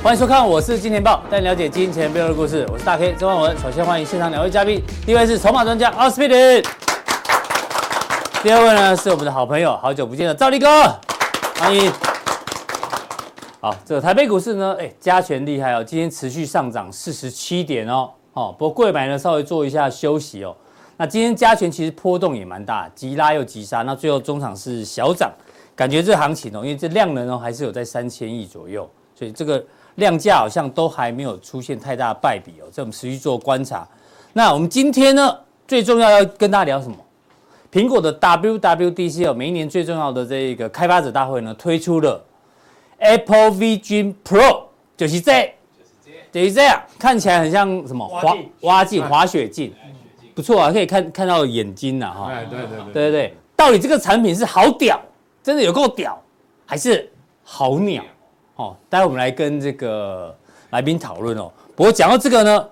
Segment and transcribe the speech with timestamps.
[0.00, 2.66] 欢迎收看，我是金钱爆，带你了解金钱背后的故事。
[2.72, 3.58] 我是大 K 曾焕文。
[3.58, 6.62] 首先欢迎现场两位嘉宾，第一位是筹码专家奥斯匹林，
[8.42, 10.98] 第二位呢是我们的好朋友，好久不见的兆立哥，
[11.56, 12.07] 欢迎。
[13.60, 20.54] 好，这个台北股市呢，哎，加权厉害哦，今天持续上涨四十七点哦，哦，不过柜买呢稍微做一下休息哦。
[20.96, 25.32] 那今天加权其实波动也蛮大，急拉又急杀，那最后中场是小涨，
[25.74, 29.64] 感觉这行情哦，因为这量能哦还是有在三千亿左右，所以这个。
[29.98, 33.84] 量价好像都还没有出现太大的败笔哦，这我们持续做观察。
[34.32, 36.96] 那我们今天呢，最重要要跟大家聊什么？
[37.72, 42.24] 苹果的 WWDC 哦，每一年最重要的这个开发者大会呢，推出了
[42.98, 44.62] Apple Vision Pro，
[44.96, 45.54] 就是这，
[46.32, 46.64] 就是这。
[46.64, 49.72] 样，看起来很像什么滑蛙镜、滑雪镜，
[50.34, 52.32] 不错啊，可以看看到眼睛呐哈。
[52.50, 55.00] 对对对对对对，到底这个产品是好屌，
[55.42, 56.20] 真的有够屌，
[56.66, 57.10] 还是
[57.42, 58.04] 好鸟？
[58.56, 60.36] 哦，待会我们来跟这个
[60.70, 61.50] 来宾讨论哦。
[61.76, 62.68] 不过讲到这个呢，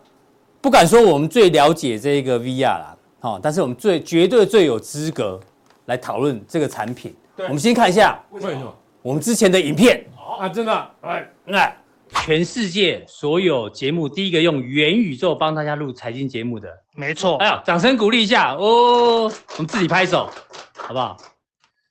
[0.60, 5.38] 不敢说我们最了解这个 VR 啦，哦，但是我们最绝对最有资格
[5.84, 7.14] 来讨论这个产品。
[7.36, 8.74] 对，我们先看一下为什么？
[9.02, 10.04] 我们之前的影片
[10.36, 11.76] 啊，真的，哎，来，
[12.24, 17.36] 全世界所有节目第一个用元宇宙帮大家录财经节目的，没错。
[17.38, 20.30] 哎呀，掌声鼓励一下哦，我们自己拍手，
[20.76, 21.16] 好不好？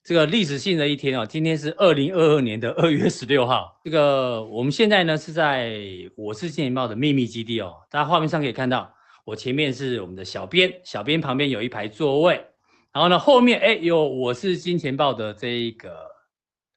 [0.04, 3.76] 这个历史性的一天哦，今天是二零二二年的二月十六号。
[3.84, 5.74] 这个我们现在呢是在
[6.16, 8.94] 我是金钱豹的秘密基地哦，大家画面上可以看到，
[9.24, 12.46] 我前面是我们的小编，小编旁边有一排座位，
[12.94, 15.90] 然后呢后面哎有我是金钱豹的这一个，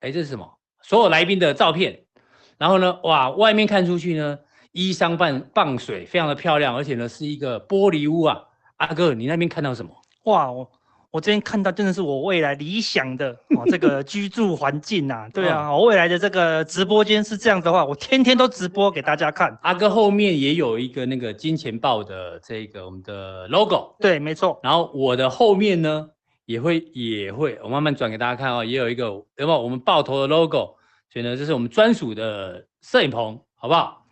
[0.01, 0.58] 哎这是什么？
[0.89, 2.01] 所有来宾的照片，
[2.57, 4.39] 然后呢哇外面看出去呢
[4.73, 8.41] 依山傍傍水，非常的漂亮，而且呢是一个玻璃屋啊。
[8.79, 9.91] 阿哥你那边看到什么？
[10.25, 10.67] 哇我。
[11.11, 19.59] 我这边看到真的是我未来理想的哦， 这个居住环境呐，对啊，我未来的这个直播间是这样子的话，我天天都直播给大家看。
[19.63, 24.61] 阿哥后面也有一个那个金钱豹的这个我们的 logo，对，没错。
[24.63, 26.07] 然后我的后面呢
[26.45, 30.75] 也会也会，我慢慢转给大家看哦，也有一个有没有我们爆头的 logo，
[31.13, 34.05] 所以呢这是我们专属的摄影棚，好不好？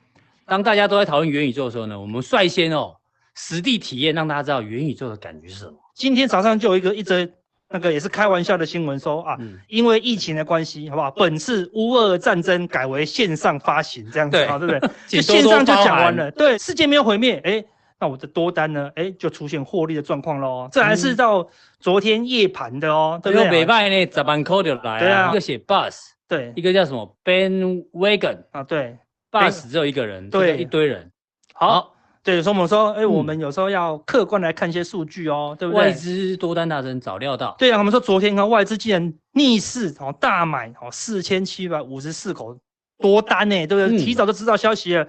[0.46, 2.94] 当大家都在讨论元宇宙的时候呢，我们率先哦
[3.34, 5.72] 实地体验，让大家知道元宇宙的感觉是什么。
[5.94, 7.28] 今天早上就有一个一则
[7.68, 11.10] 那个也是开玩笑的新闻说啊，嗯、因为疫情的关系，好不好？
[11.10, 14.90] 本次乌俄战争改为线上发行，这样子，啊，对不对？
[15.08, 16.30] 就线上就讲完了。
[16.30, 17.64] 对，世界没有毁灭，哎，
[17.98, 18.88] 那我的多单呢？
[18.94, 20.68] 哎，就出现获利的状况喽。
[20.70, 21.44] 这还是到
[21.80, 23.50] 昨天夜盘的哦，对不对？
[23.50, 28.96] 礼拜呢，十万块就来啊，一个写 bus，对，一个叫什么 bandwagon 啊，对
[29.30, 31.10] ，bus 只有一个人，对，一堆人，
[31.52, 31.80] 好。
[31.80, 31.92] 好
[32.26, 35.80] 对，所以我们说，哎，我们有时候要客观来看一些数据哦，对不对？
[35.80, 37.54] 外资多单大增早料到。
[37.56, 42.58] 对啊，我们说昨天看外资竟然逆势哦大买哦四千七百五十四口
[42.98, 43.96] 多单呢，对不对？
[43.96, 45.06] 提早就知道消息了，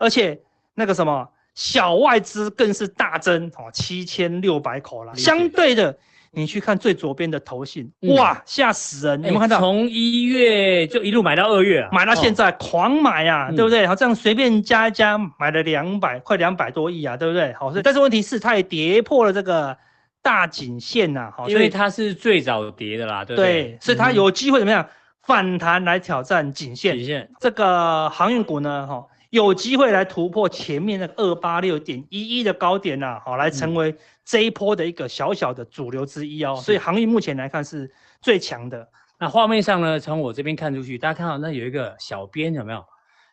[0.00, 0.40] 而且
[0.74, 5.96] 那个什么小外资更是大增哦七千六百口了，相对的。
[6.36, 9.22] 你去看最左边的头信，哇，吓死人！
[9.22, 9.58] 有没有看到？
[9.58, 13.86] 从一月就一路买到二月，买到现在狂买啊，对不对？
[13.86, 17.54] 好，这样随便加一加，买了两百，快两百多亿啊，对不对？
[17.54, 19.74] 好，但是问题是它也跌破了这个
[20.20, 23.62] 大颈线呐，好，因为它是最早跌的啦，对不对？
[23.62, 24.86] 对，所以它有机会怎么样
[25.22, 26.98] 反弹来挑战颈线？
[26.98, 29.02] 颈线，这个航运股呢，哈。
[29.30, 33.94] 有机会来突破前面那个二八六点一一的高点呐，好，来成为
[34.26, 36.56] 这一波的一个小小的主流之一哦。
[36.56, 38.86] 所以航运目前来看是最强的。
[39.18, 42.84] 那画面上呢，从我这边看出去，大家看到那有一个小编有没有？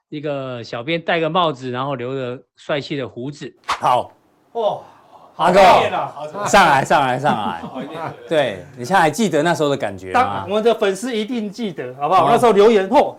[0.09, 3.51] 一个小编戴个帽子，然后留着帅气的胡子。
[3.65, 4.11] 好，
[4.51, 4.79] 哇，
[5.37, 5.59] 阿哥，
[6.45, 7.63] 上来上来上来。
[8.29, 10.45] 对，你现在还记得那时候的感觉吗？
[10.47, 12.29] 我们的粉丝一定记得，好不好？
[12.29, 13.15] 那时候留言嚯。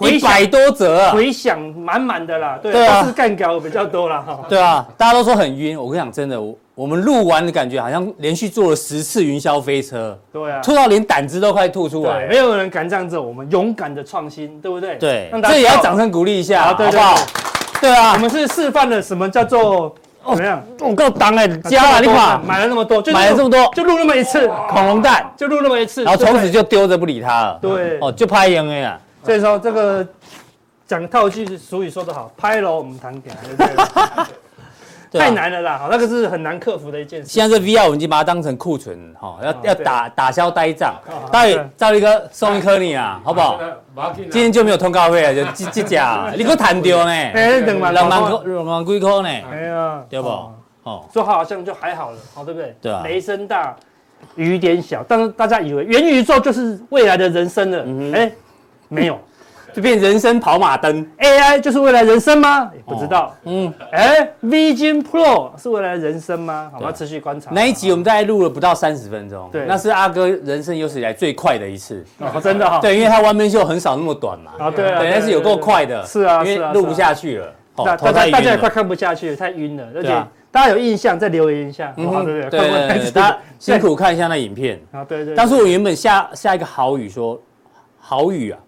[0.00, 4.22] 一百多折，回响满满的啦，对，都是干譙比较多啦。
[4.26, 4.40] 哈。
[4.48, 12.26] 对啊，大家都说很晕，我跟你讲，真的，我我们录完的感觉好像连续坐了十次云霄飞车，对啊，吐到连胆汁都快吐出来。
[12.26, 14.96] 没有人敢这样子，我们勇敢的创新，对不对？
[14.96, 17.14] 对，这也要掌声鼓励一下，好不好？
[17.80, 20.62] 对啊，我们是示范了什么叫做怎么样？
[20.80, 27.58] 我够当哎，加了你看，买了那么多，就买了这么多，就录那么一次，恐龙蛋，就录那么一次，然后从此就丢着不理他了。
[27.62, 28.98] 对，哦，就拍赢了呀。
[29.24, 30.06] 所以说这个
[30.86, 34.24] 讲套句俗语说得好，拍楼我们谈点，对不对？
[35.10, 37.28] 太难了啦，好那个是很难克服的一件事。
[37.28, 40.94] 现在这 VR 我们已经把它当成库存，哈，要要打打消呆账。
[41.32, 43.58] 到底赵力哥送一颗你啊， 好不好？
[44.14, 47.10] 今天就没有通告费了，就这这家， 你给我弹掉呢？
[47.10, 49.28] 哎，两万两万块，两万几块呢？
[49.50, 50.28] 哎呀，对不？
[50.82, 52.76] 哦，说好像就还好了，好对不对？
[52.82, 53.00] 对啊。
[53.02, 53.74] 雷声大，
[54.34, 58.30] 雨点小，但是大家以为元宇宙就是未来的人生了，哎，
[58.88, 59.18] 没有。
[59.74, 62.70] 就变人生跑马灯，AI 就是未来人生吗？
[62.74, 63.34] 也不知道。
[63.44, 66.70] 嗯，哎，Vision Pro 是未来人生吗？
[66.72, 67.50] 我们要持续观察。
[67.52, 72.04] 那一集我们大概录了不到三十分钟，对，那是阿哥人生有史以来最快的一次。
[72.18, 72.80] 哦，真的哈。
[72.80, 74.52] 对，因为他 One Man Show 很少那么短嘛。
[74.58, 75.00] 啊，对啊。
[75.00, 76.04] 对，但是有够快的。
[76.06, 77.54] 是啊，因为录不下去了。
[77.76, 79.86] 大家大家也快看不下去了，太晕了。
[79.94, 80.08] 而且
[80.50, 81.92] 大家有印象再留言一下。
[81.98, 83.10] 嗯，对对对。
[83.12, 84.80] 大家辛苦看一下那影片。
[84.92, 85.34] 啊，对对。
[85.36, 87.38] 当初我原本下下一个好语说，
[88.00, 88.58] 好语啊。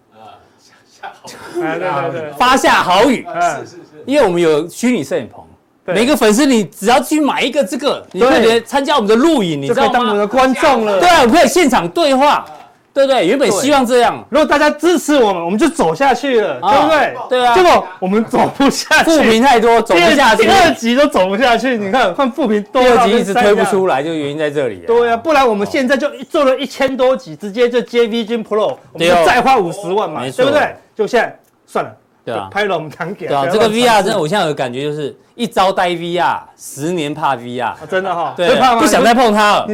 [1.53, 5.43] 对对对，发下好语，是是是，因为我们有虚拟摄影棚，
[5.85, 9.89] 每个粉丝你只要去买一个这个，你可以参加我们的录影，你知道吗？
[9.93, 12.45] 当我们的观众了，对啊，我们可以现场对话，
[12.93, 13.25] 对不对？
[13.25, 17.15] 原本希望这样，如果大家支持我们，我们就走下去了，对不对？
[17.29, 21.77] 对啊，结果我们走不下去，负评太多，走不下去，第二集都走不下去。
[21.77, 24.83] 你看，看负评多，第二集一直推不出来，就原因在这里。
[24.87, 30.75] 对啊，不然我们现在就做了一千多集，直接就接 Vision Pro，我们就再花五十万嘛，对不对？
[30.95, 31.37] 就现在。
[31.67, 31.91] 算了，
[32.25, 33.27] 对啊，拍了我们堂给。
[33.27, 39.67] 对啊，这个 VR 真的，我现在有感觉就是一朝戴 VR，十年怕 VR，真的哈，对，不想再碰它了。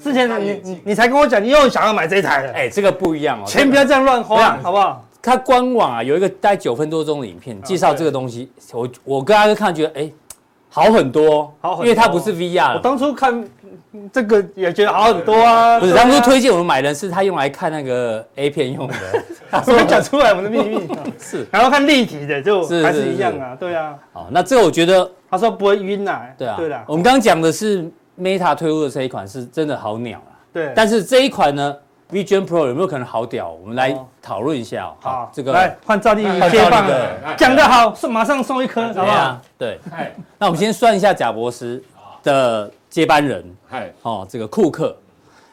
[0.00, 2.52] 你之前你你你才跟我讲，你又想要买这一台了。
[2.52, 5.04] 哎，这个不一样哦，钱不要这样乱花，好不好？
[5.22, 10.10] 它官网啊有一个大概九分多钟的影片介绍这个东西，我我跟大家看觉得哎
[10.70, 12.76] 好很多，好很多，因为它不是 VR。
[12.76, 13.44] 我当初看。
[14.12, 15.80] 这个也觉得好很多啊！
[15.80, 18.94] 不是，当初推荐我们买的是他用来看那个 A 片用的，
[19.66, 20.88] 我们讲出来我们的秘密
[21.18, 23.96] 是，然后看立体的就还是一样啊，对啊。
[24.12, 26.80] 好，那这个我觉得他说不会晕呐，对啊，对的。
[26.86, 27.90] 我们刚刚讲的是
[28.20, 30.72] Meta 推出的这一款是真的好鸟啊，对。
[30.76, 31.76] 但是这一款呢
[32.12, 33.50] ，Vision Pro 有没有可能好屌？
[33.50, 34.92] 我们来讨论一下。
[35.00, 39.40] 好，这个来换赵丽颖接棒的，讲得好，送马上送一颗，好不好？
[39.56, 39.80] 对。
[40.38, 41.82] 那我们先算一下贾博士
[42.22, 42.70] 的。
[42.90, 44.96] 接班人，嗨，哦，这个库克，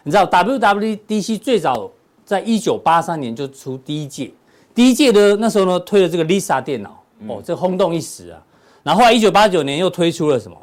[0.01, 1.87] 你知道 WWDC 最早
[2.25, 4.31] 在一九八三年就出第一届，
[4.73, 8.41] 第一届的那时候呢推了这个 Lisa 电脑，哦，这轰动一时啊。
[8.81, 10.57] 然后后来一九八九年又推出了什么？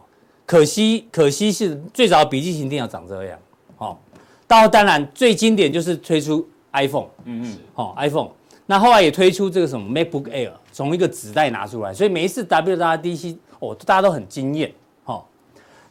[0.46, 3.38] 可惜，可惜是最早的笔记型电脑长这样，
[3.78, 3.96] 哦。
[4.46, 8.30] 到当然最经典就是推出 iPhone，嗯嗯，哦，iPhone。
[8.66, 14.72] 那后来也推出这个什么 MacBook Air，从一个纸袋拿出来，所以每一次 WWDC 哦，大家都很惊艳。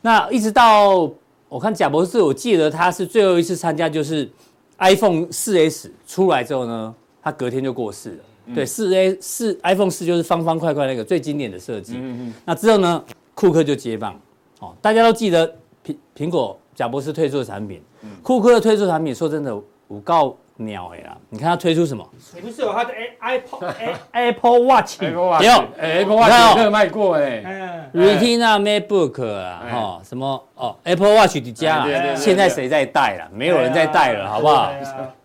[0.05, 1.09] 那一直到
[1.47, 4.29] 我看贾博士，我记得他是最后一次参加，就是
[4.77, 8.23] iPhone 四 S 出来之后呢，他隔天就过世了。
[8.47, 11.93] 嗯、对，四 A 四 iPhone 四就是方方块块那个最经典的设计。
[11.95, 12.33] 嗯嗯。
[12.43, 13.01] 那之后呢，
[13.33, 14.19] 库克就接棒。
[14.63, 15.47] 哦，大家都记得
[15.85, 17.81] 苹苹果贾博士推出的产品，
[18.21, 19.53] 库克的推出的产品，说真的，
[19.87, 20.35] 我告。
[20.55, 21.17] 鸟哎呀！
[21.31, 22.07] 你看他推出什么？
[22.35, 23.73] 你不是有他的 Apple
[24.11, 25.01] Apple Watch？
[25.01, 25.31] 有
[25.79, 27.89] Apple Watch 有卖过哎。
[27.91, 33.27] Retina MacBook 啊，哈，什么哦？Apple Watch 的家，现在谁在戴了？
[33.33, 34.71] 没有人在戴了，好不好？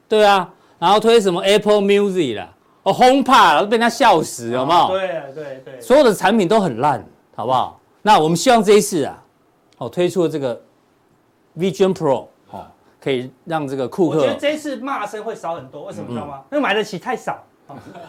[0.09, 0.49] 对啊，
[0.79, 2.49] 然后推什么 Apple Music 啦，
[2.85, 4.89] 哦，HomePod 都被他笑死，有没有？
[4.89, 7.05] 对对对，所有的产品都很烂，
[7.37, 7.79] 好不好？
[8.01, 9.23] 那我们希望这一次啊，
[9.79, 10.61] 哦，推出了这个
[11.57, 12.27] Vision Pro。
[13.01, 16.43] 可以让这个库克，我觉得这一次骂声会少很多，为什么知道吗？
[16.51, 17.39] 因为买得起太少，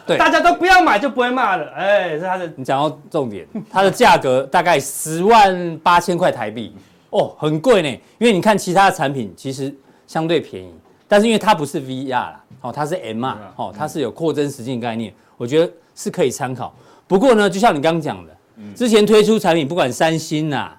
[0.04, 1.70] 对，大家都不要买就不会骂了。
[1.76, 2.52] 哎，是它的。
[2.56, 6.76] 你讲到重点，它的价格大概十万八千块台币，
[7.12, 7.88] 哦，很贵呢。
[8.18, 9.74] 因为你看其他的产品其实
[10.08, 10.74] 相对便宜，
[11.08, 16.74] 但是因为它不是 VR 啦，哦，它是 MR，哦，它是有扩增实境概念，我觉得是可以参考。
[17.08, 18.36] 不过呢，就像你刚刚讲的，
[18.76, 20.79] 之前推出产品，不管三星啊，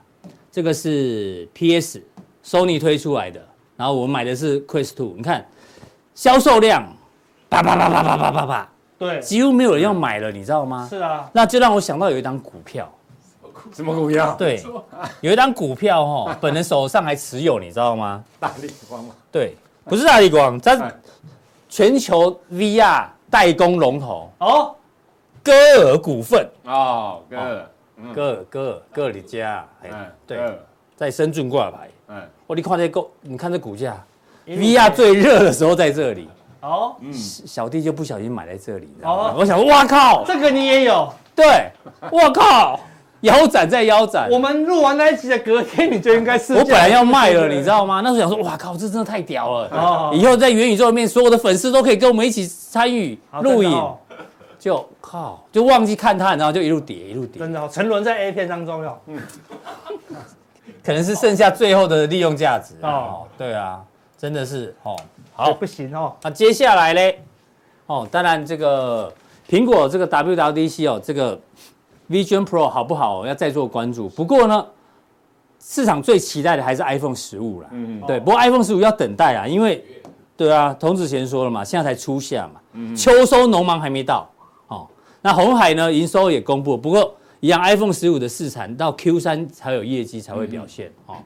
[0.51, 3.41] 这个是 PS，Sony 推出来的。
[3.77, 5.47] 然后我们买的是 Quest 2，你看
[6.15, 6.87] 销售量，
[7.49, 10.87] 啪啪啪啪啪啪啪啪，对，几乎没有人要买了，你知道吗？
[10.91, 12.93] 是啊，那就让我想到有一档股票，
[13.73, 14.35] 什么股票？
[14.39, 14.63] 对，
[15.23, 18.23] 有一档股票哈，本人手上还持有，你知道吗？
[18.39, 19.15] 大力光吗？
[19.33, 20.93] 对，不是大力光，它
[21.67, 24.77] 全球 VR 代工龙头哦，
[25.43, 27.71] 歌尔股份哦，歌尔，
[28.15, 30.39] 歌尔，歌尔，歌尔的家，哎，对，
[30.97, 31.89] 在深圳挂牌。
[32.09, 32.17] 嗯，
[32.47, 33.97] 我你看这股，你看这股价
[34.47, 36.29] ，VR 最热的时候在这里。
[36.61, 38.89] 哦，嗯，小弟就不小心买在这里。
[39.03, 41.11] 哦，我想说，哇靠，这个你也有？
[41.35, 41.71] 对，
[42.13, 42.79] 哇靠，
[43.23, 44.29] 腰斩再腰斩。
[44.31, 46.53] 我们录完那一集的隔天，你就应该是。
[46.53, 48.03] 我本来要卖了，你知道吗？
[48.05, 49.69] 那时候想说，哇靠，这真的太屌了。
[49.73, 50.11] 哦。
[50.13, 53.71] 以后在元宇宙里面，所有的粉丝都可以跟我们一起参与录影。
[54.61, 58.99] 就靠就忘记看它，然后就一路跌一路跌，真的沉沦在 A 片当中哟。
[59.07, 59.19] 嗯，
[60.85, 63.27] 可能是剩下最后的利用价值哦。
[63.39, 63.83] 对啊，
[64.19, 64.95] 真的是哦，
[65.33, 66.15] 好不行哦。
[66.21, 67.23] 那接下来嘞，
[67.87, 69.11] 哦，当然这个
[69.49, 71.41] 苹果这个 WWDC 哦，这个
[72.11, 73.27] Vision Pro 好不好？
[73.27, 74.11] 要再做关注。
[74.11, 74.67] 不过呢，
[75.59, 77.69] 市场最期待的还是 iPhone 十五了。
[77.73, 78.07] 嗯嗯。
[78.07, 79.83] 对，不过 iPhone 十五要等待啊，因为。
[80.37, 84.40] 对啊，童子贤说了嘛，现在才初夏嘛，嗯、秋收农忙还没到，哦，
[85.23, 91.17] 那红海呢营收也公布，不过一样 iPhone 十五的市场到 Q 三才有业绩才会表现，嗯、哦，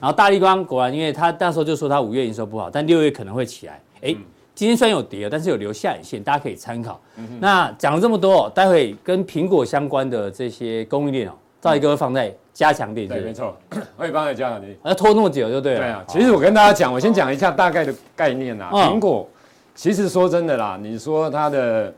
[0.00, 4.22] 然后大立光果然，因为他那时候就说他五月营收不好，但六月可能会起来，哎，嗯、
[4.54, 7.00] 今天虽然有跌，但是有留下影线，大家可以参考。
[7.16, 12.34] 嗯、那讲了这么多，待会跟苹果相关的这些供应链哦，赵一哥会放在。
[12.56, 13.54] 加强点对，没错，
[13.98, 14.74] 我也帮你加强点。
[14.82, 15.80] 要拖那么久就对了。
[15.80, 18.70] 对啊，其实我跟大家讲，我先讲一下大概的概念啊。
[18.72, 19.28] 苹果，
[19.74, 21.92] 其实说真的啦，你说它的。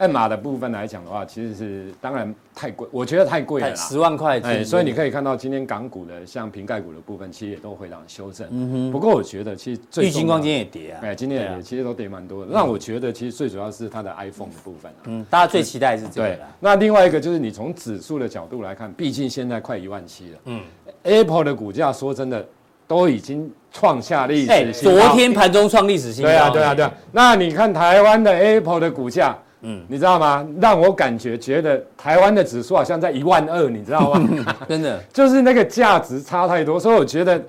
[0.00, 4.40] M 码的部分来讲的话，其实是当然太贵，我觉得太贵了，十万块。
[4.40, 8.48] 哎，所以你可以看到今天港股的像瓶盖股的部分，其实也都回档修正。
[8.50, 8.92] 嗯哼。
[8.92, 11.00] 不过我觉得其实最，玉金光今天也跌啊。
[11.02, 12.50] 哎，今天也跌，其实都跌蛮多的。
[12.50, 14.90] 那我觉得其实最主要是它的 iPhone 的部分。
[15.04, 16.28] 嗯，大家最期待是这个。
[16.28, 16.38] 对。
[16.60, 20.38] 那另外一个就是你从指数的角度来看，毕竟现在快一万七了。
[20.46, 20.62] 嗯。
[21.02, 22.42] Apple 的股价说真的
[22.88, 24.98] 都已经创下历史新高。
[24.98, 26.30] 昨天盘中创历史新高。
[26.30, 26.94] 对啊，对啊，对啊。
[27.12, 29.36] 那你看台湾的 Apple 的股价。
[29.62, 30.46] 嗯，你知道吗？
[30.60, 34.28] 让我感觉觉得台湾的指数好像在一万二，你知道吗？
[34.68, 37.40] 真的， 就是那个价值差太多，所以我觉得。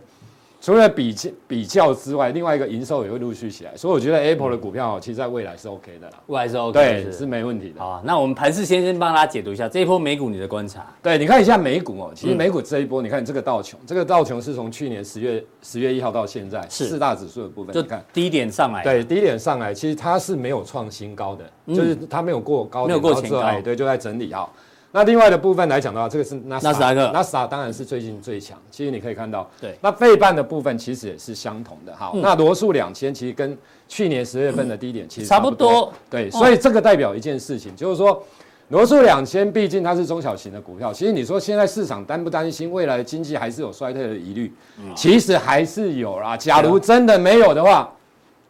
[0.62, 7.26] 除了比较比较之外，另外一个营收也会陆续起来，所以我觉得 Apple 的股票其实在未来是 OK 的啦，未来是 OK，对，是。
[7.26, 7.80] 没问题的。
[7.80, 10.86] 好，那我们盘势先生帮大家解读一下这一波美股你的观察。
[11.02, 24.48] 对，你看一下美股哦，其实美股这一波，你看这个道琼，这个道琼是从去年十月十月一号到现在四大指数的部分，就看低点上来，对，低点上来，其实它是没有创新高的，就是它没有过高，没有过前高，对，就在整理哈。
[24.94, 28.58] 那另外的部分来讲的话，这个是纳斯达克，纳斯达克当然是最近最强。
[28.70, 31.96] 其实你可以看到，对，那费半的部分其实也是相同的。
[31.96, 33.58] 好，那罗素两千其实跟
[33.88, 35.94] 去年十月份的低点其实差不多。
[36.10, 38.22] 对，所以这个代表一件事情，就是说
[38.68, 40.92] 罗素两千毕竟它是中小型的股票。
[40.92, 44.54] 其实你说现在市场担不担心未来的经济还是有衰退的疑虑？
[44.96, 46.36] 其实还是有啦。
[46.36, 47.90] 假如真的没有的话。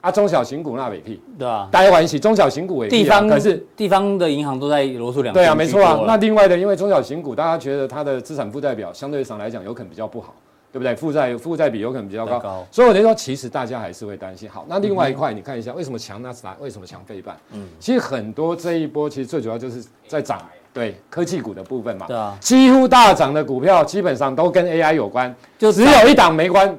[0.02, 5.44] 啊，中小型股那尾屁，对啊，大家关系中小型股尾屁，地方可是地方的银行都在罗素两千。
[5.44, 6.00] 对啊，没错啊。
[6.08, 10.34] 那另外的，因为中小型股，大家觉得它的资产负债表相对上来讲有可能比较不好，
[10.72, 10.96] 对不对？
[10.96, 14.50] 负债负债比有可能比较高，高所以我就说，其实大家还是会担心。
[14.50, 17.38] 好，那另外一块，你看一下为什么强纳斯达，为什么强费半？
[17.54, 20.42] 嗯，其实很多这一波其实最主要就是在涨，
[20.74, 22.08] 对科技股的部分嘛。
[22.08, 26.76] 对啊，几乎大涨的股票基本上都跟 AI 有关，就只有一档没关。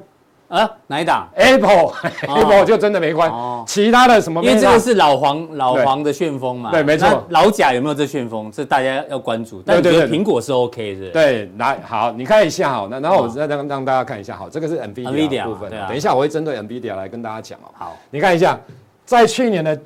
[0.49, 3.31] 啊，哪一档？Apple，Apple 就真的没关，
[3.65, 4.43] 其他的什么？
[4.43, 6.69] 因为这个是老黄老黄的旋风嘛。
[6.69, 7.23] 对，没错。
[7.29, 8.51] 老贾有没有这旋风？
[8.51, 9.63] 这大家要关注。
[9.65, 11.09] 但我觉得苹果是 OK 的。
[11.09, 15.71] 对，来好，你看一下好，那然后我再让让大家看一下好，这个是 NVIDIA 的部分。
[15.87, 17.71] 等一下我会针对 NVIDIA 来跟大家讲哦。
[17.73, 18.59] 好，你看一下，
[19.05, 19.79] 在去年的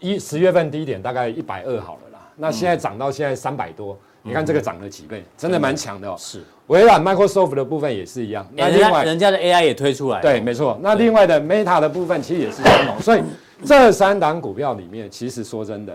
[0.00, 3.96] 一十月份低点大概一百二好了啦，那现在涨到现在三百多。
[4.22, 6.14] 你看这个涨了几倍，真的蛮强的哦。
[6.18, 8.46] 是，微软 Microsoft 的部分也是一样。
[8.54, 10.20] 那另外，人家的 AI 也推出来。
[10.20, 10.78] 对，没错。
[10.80, 13.00] 那另外的 Meta 的部分其实也是相同。
[13.02, 13.22] 所以
[13.64, 15.92] 这三档股票里面，其实说真的，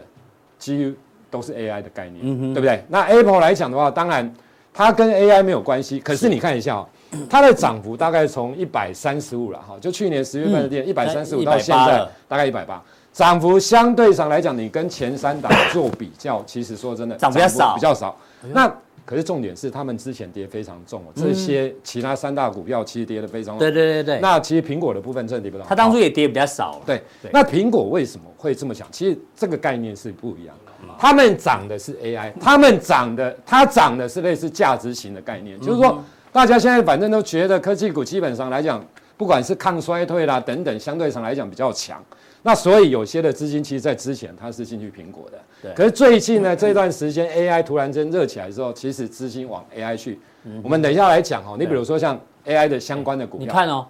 [0.60, 0.94] 几乎
[1.32, 2.84] 都是 AI 的概念，对不对？
[2.90, 4.30] 那 Apple 来讲的话，当然
[4.74, 5.98] 它跟 AI 没有关系。
[5.98, 6.86] 可是你看一下哦，
[7.30, 12.84] 它的涨幅大概从一百三十五了哈，就去年十月份的店一百三十五到现在大概一百八。
[13.14, 18.14] 涨幅相对上来讲，你跟前三档做比较，其实说真的，涨比较少，比较少。
[18.52, 18.70] 那
[19.06, 21.14] 可是重点是，他们之前跌非常重哦。
[21.16, 23.60] 这些其他三大股票其实跌得非常重。
[23.60, 24.20] 对对对对。
[24.20, 25.66] 那其实苹果的部分真的跌不到。
[25.68, 26.82] 它当初也跌比较少。
[26.86, 27.02] 对。
[27.32, 28.88] 那苹果为什么会这么想？
[28.92, 30.72] 其实这个概念是不一样的。
[30.98, 38.86] 他们涨的是 AI，他们涨的，它涨的是类似价值型的概念，就是说，大家现在反正都觉得科技股基本上来讲，
[39.18, 42.04] 不管是抗衰退啦等等，相对上来讲比较强。
[42.42, 45.74] 那所以有些的资金其实，在之前它是进去苹果的，对。
[45.74, 50.20] 可是最近呢，这段时间 AI 突然间热起来之后，其实资金往 AI 去。
[50.62, 51.56] 我们等一下来讲哦。
[51.58, 53.88] 你比如说像 AI 的相关的股票，你看哦，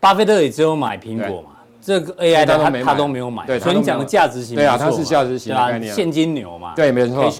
[0.00, 1.50] 巴菲特也只有买苹果嘛，
[1.80, 3.46] 这个 AI 的他他都没有买。
[3.46, 6.72] 对，所以你讲的价值型，对啊，它是价值型的概念，现金流嘛。
[6.74, 7.30] 对，没错。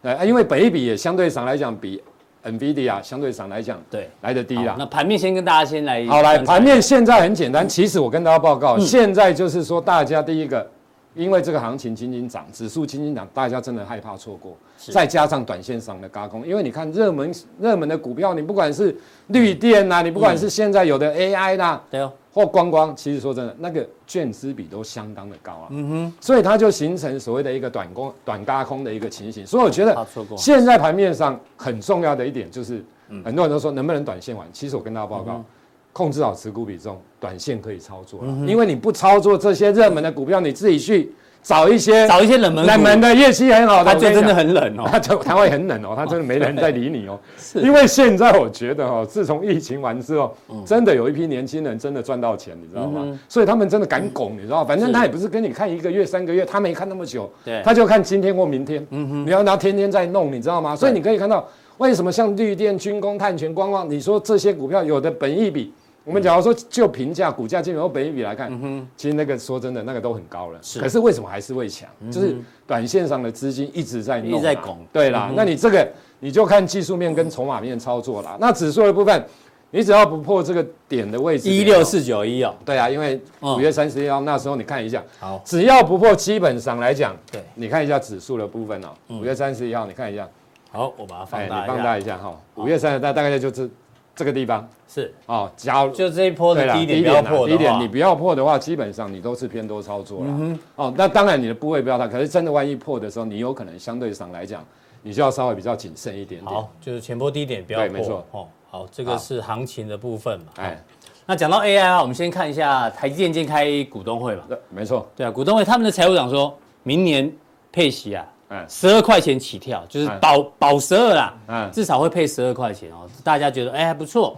[0.00, 2.00] 对，因为本一比也相对上来讲比。
[2.44, 4.74] NVIDIA 相对上来讲，对，来的低啦。
[4.78, 6.04] 那盘面先跟大家先来。
[6.06, 7.68] 好，来盘面现在很简单。
[7.68, 10.68] 其实我跟大家报告，现在就是说，大家第一个
[11.14, 14.56] 因为这个行情轻轻涨，指数轻轻涨，大家真的害怕错过。
[14.90, 18.96] 再加上短线上的轧空，因为你看热门热门的股票，你不管是
[19.28, 25.68] 绿电呐、啊，你不管是现在有的 AI 啦、啊，对哦，或光光，其实说真的，那个券资比都相当的高啊。
[25.70, 29.46] 嗯哼，所以它就形成所谓的一个短空、短轧空的一个情形。
[29.46, 32.84] 所以我觉得，现在盘面上很重要的一点就是，
[33.24, 34.48] 很多人都说能不能短线玩？
[34.52, 35.44] 其实我跟大家报告。
[35.92, 47.18] 控制好持股比重，短线可以操作，嗯、因为你不操作这些热门的股票，你自己去找一些找一些冷门冷门的业绩很好的，它就真的很冷哦， 它就它会很冷哦， 它真的没人在理你哦。
[47.36, 50.34] 是，因为现在我觉得哦，自从疫情完之后，
[50.64, 53.02] 真的有一批年轻人真的赚到钱，你知道吗？
[53.04, 58.86] 嗯、所以他们真的敢拱，你知道，反正他也不是跟你看一个月、三个月，他没看那么久，对，他就看今天或明天。
[58.90, 60.74] 嗯哼，你要拿天天在弄，你知道吗？
[60.74, 61.46] 所以你可以看到，
[61.78, 65.72] 为什么像绿电、军工、碳权、观望，你说这些股票有的本益比。
[66.04, 68.50] 我们假如说就评价股价、金额、本益比来看，
[68.96, 70.58] 其实那个说真的，那个都很高了。
[70.60, 71.88] 是，可是为什么还是会强？
[72.10, 74.78] 就是短线上的资金一直在弄，一直在拱。
[74.92, 78.36] 对啦，那你这个你就看技术面跟筹码面操作啦。
[78.40, 79.24] 那指数的部分，
[79.70, 82.52] 你只要不破这个点的位置，一六四九一哦。
[82.64, 88.88] 对啊，因为五月三十一号那时候你看一下，好，只要不破，基本上来讲，对，你看一下指数的部分哦。
[89.08, 90.28] 五月三十一号你看一下，
[90.72, 92.36] 好，我把它放大，你放大一下哈。
[92.56, 93.70] 五月三十大大概就是。
[94.14, 97.02] 这个地方是哦，假如就这一波的低点，
[97.46, 100.26] 低点你不要破的话，基本上你都是偏多操作了。
[100.28, 104.62] 嗯、哦，那当然你的部位不要大，可是真的万一破的时候，你有可能相对上来讲，
[105.02, 106.54] 你就要稍微比较谨慎一点点。
[106.54, 107.88] 好，就是前波低点不要破。
[107.88, 108.26] 对，没错。
[108.32, 110.46] 哦，好，这个是行情的部分嘛。
[110.56, 110.78] 哎，
[111.24, 114.44] 那讲到 AI 啊，我们先看一下台积电今天开股东会嘛。
[114.46, 115.08] 对，没错。
[115.16, 117.32] 对啊，股东会他们的财务长说明年
[117.72, 118.26] 配息啊。
[118.68, 123.08] 十二块钱起跳，就是保保十二啦，嗯，至少会配十二块钱哦。
[123.24, 124.36] 大家觉得哎还不错。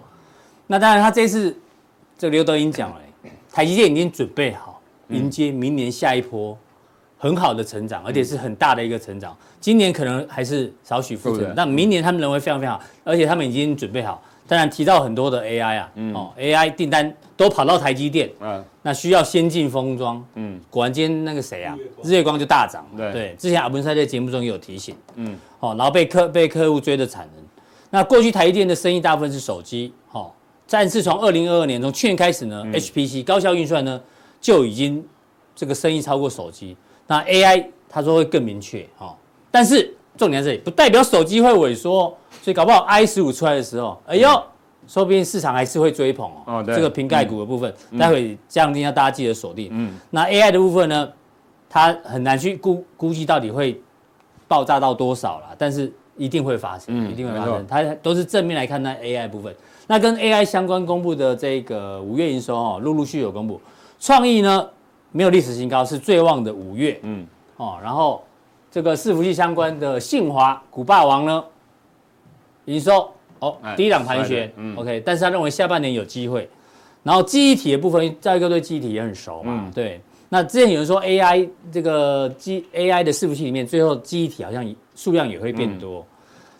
[0.66, 1.56] 那当然，他这次
[2.16, 2.96] 这个刘德英讲了，
[3.52, 6.56] 台积电已经准备好迎接明年下一波
[7.18, 9.36] 很好的成长，而且是很大的一个成长。
[9.60, 14.22] 今年可能还是少许负成，那明年他们认为非常非常好，而且他们已经准备好。
[14.46, 27.44] 当然提到很多的 AI 啊，哦，AI 订单都跑到台积电，嗯，那需要先进封装，嗯，果然今天那个谁啊，日月光就大涨，对，之前阿文赛在节目中也有提醒，嗯，好，然后被客被客户追的产能。
[27.90, 30.30] 那过去台积电的生意大部分是手机，哦，
[30.68, 34.00] 但是从二零二二年从去年开始呢，HPC 高效运算呢
[34.40, 35.02] 就已经
[35.54, 36.76] 这个生意超过手机。
[37.06, 39.16] 那 AI 他说会更明确，哈，
[39.50, 42.16] 但是重点在这里，不代表手机会萎缩。
[42.42, 44.28] 所以搞不好 i 十五出来的时候，哎呦，
[44.86, 46.62] 说不定市场还是会追捧哦。
[46.66, 49.68] 这个瓶盖股的部分，待会这样要大家记得锁定。
[49.72, 51.08] 嗯，那 AI 的部分呢，
[51.70, 53.80] 它很难去估估计到底会
[54.46, 57.66] 爆炸到多少啦，但是一定会发生，一定会发生。
[57.66, 59.54] 它都是正面来看那 AI 部分。
[59.86, 63.58] 那跟 AI 相关公布的这个五月营收哦，陆陆续续有公布。
[63.98, 64.68] 创意呢
[65.12, 67.00] 没有历史新高，是最旺的五月。
[67.02, 68.22] 嗯，哦，然后
[68.74, 71.44] 这个伺服器相关的信华股霸王呢？
[72.64, 73.08] 营收
[73.38, 76.48] 哦，低档盘旋，OK，但是他认为下半年有机会。
[77.04, 80.00] 然后记忆体的部分，赵哥对记忆体也很熟嘛，对。
[80.28, 86.04] 那之前有人说 AI 这个 G AI 的伺服器里面，最后记忆体好像数量也会变多。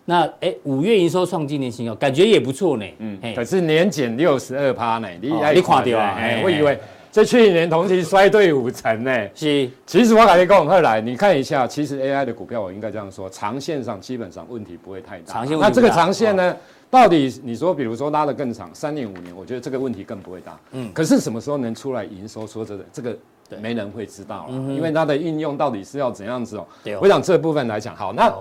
[0.05, 2.87] 那哎，五月营收创今年新高，感觉也不错呢。
[3.01, 6.15] 嗯，可是年减六十二趴呢，你你垮掉啊？
[6.17, 6.79] 哎，我以为。
[7.15, 9.71] 这去年同期衰退五成呢，是。
[9.87, 15.33] 其实我感觉跟我们来，你看一下，其实 AI 的股票，我应该这样说，长线上基本上问题不会太大。
[15.33, 16.57] 长线，那这个长线呢，
[16.91, 20.59] 到底你说，比如说拉得更长，三年五年，我觉得这个问题更不会大。
[20.73, 20.93] 嗯。
[20.93, 22.45] 可是什么时候能出来营收？
[22.49, 23.17] 说真的，这个
[23.61, 26.67] 没人会知道了，因为它的应用到底是要怎样子哦。
[26.83, 26.97] 对。
[26.97, 28.35] 我想这部分来讲，好，那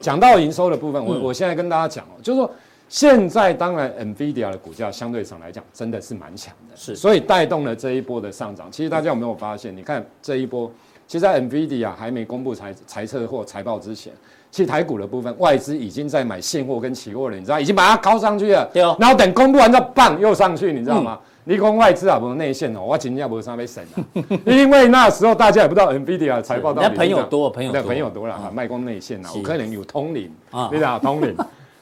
[0.00, 2.50] 讲到营收的部分，我我现在跟大家讲哦，就是说。
[2.88, 8.70] 现在当然，NVIDIA 的股价相对上来讲真的是蛮强的，是，所以带动了这一波的上涨。
[8.72, 9.76] 其实大家有没有发现？
[9.76, 10.70] 你看这一波，
[11.06, 14.10] 其实在 NVIDIA 还没公布财财测或财报之前，
[14.50, 18.68] 其实台股的部分外资已经在买现货跟期货了，你知道，已经把它高上去了。
[18.72, 18.96] 对哦。
[18.98, 21.18] 然后等公布完之后，棒又上去，你知道吗？
[21.44, 24.04] 你讲外资啊，不是内线哦，我今天不是上被省了，
[24.44, 30.98] 因为那时候大家也不知道 NVIDIA 财报到朋友多，朋友多，朋友多了啊，卖光内线啊，我可能有通灵啊，对吧？
[30.98, 31.36] 通灵。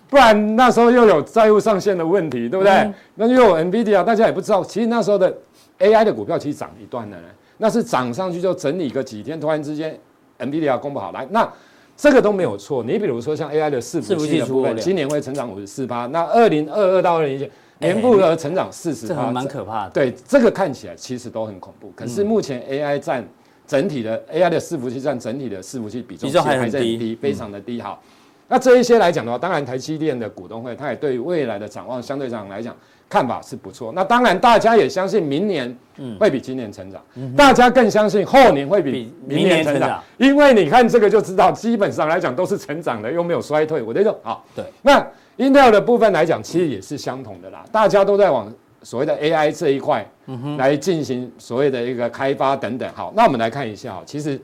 [0.08, 2.72] 不然那时候又有债务上限的问题，对不对？
[2.72, 4.64] 嗯、那又有 NVIDIA，大家也不知道。
[4.64, 5.36] 其实那时候的
[5.80, 7.16] AI 的股票其实涨一段的，
[7.58, 9.98] 那是涨上去就整理个几天，突然之间
[10.38, 11.50] NVIDIA 公布好来，那
[11.96, 12.84] 这个都没有错。
[12.84, 19.90] 你比如说像 AI 的伺服器的部分，今年会成长五十四趴，那二零二二到二零二一年复合成长四十趴，这蛮可怕的。
[19.90, 21.92] 对，这个看起来其实都很恐怖。
[21.96, 23.26] 可是目前 AI 占
[23.66, 27.80] 整体的 AI 的伺服器占整体的伺服器比重还还在低，非常的低。
[27.80, 28.00] 好。
[28.48, 32.76] 那这一些来讲的话，当然台积电的股东会，它也对于未来的展望相对上来讲
[33.08, 33.92] 看法是不错。
[33.92, 35.76] 那当然，大家也相信明年
[36.20, 37.02] 会比今年成长，
[37.36, 43.82] 大家更相信后年会比明年成长，因为你看这个就知道，基本上来讲都是成长的，又没有衰退。
[43.82, 44.64] 我觉得好，对。
[44.82, 45.04] 那
[45.38, 50.08] Intel 的部分来讲，其实也是相同的啦，大家都在往所谓的 AI 这一块
[50.56, 52.88] 来进行所谓的一个开发等等。
[52.94, 54.40] 好，那我们来看一下，其实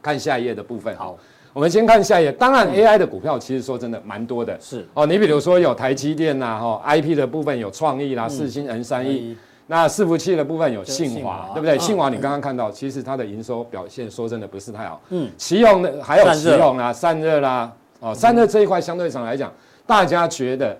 [0.00, 1.18] 看下一页的部分，好。
[1.54, 4.84] 我们先看下一页，当然 AI 的股票其实说真的蛮多的，是。
[4.92, 5.06] 哦。
[5.06, 9.36] 你比如说有台积电呐，哈，IP 的部分有创意啦、四星、N 三 E，
[9.68, 11.78] 那伺服器的部分有信华，对不对？
[11.78, 15.00] 信华你刚刚看到，其实它的营收表现说真的不是太好。
[15.10, 19.52] 嗯，奇用的还有奇用啊，散热啦，哦，散热这一块相对上来讲，
[19.86, 20.76] 大家觉得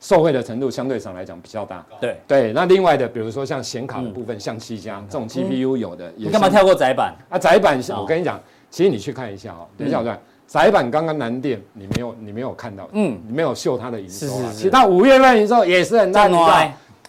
[0.00, 1.84] 受惠的程度相对上来讲比较大。
[2.00, 2.16] 对。
[2.26, 7.14] 对，那另外的比如说像显卡的部分，像七家这种 GPU 有的，你干嘛跳过窄板？
[7.28, 7.38] 啊？
[7.38, 8.40] 窄板我跟你讲。
[8.74, 14.50] 其实你去看一下哦，等一下我再载板刚刚南电，你没有你没有看到，嗯，你没有秀它的营收啊。
[14.52, 16.36] 其他五月份营收也是很烂的。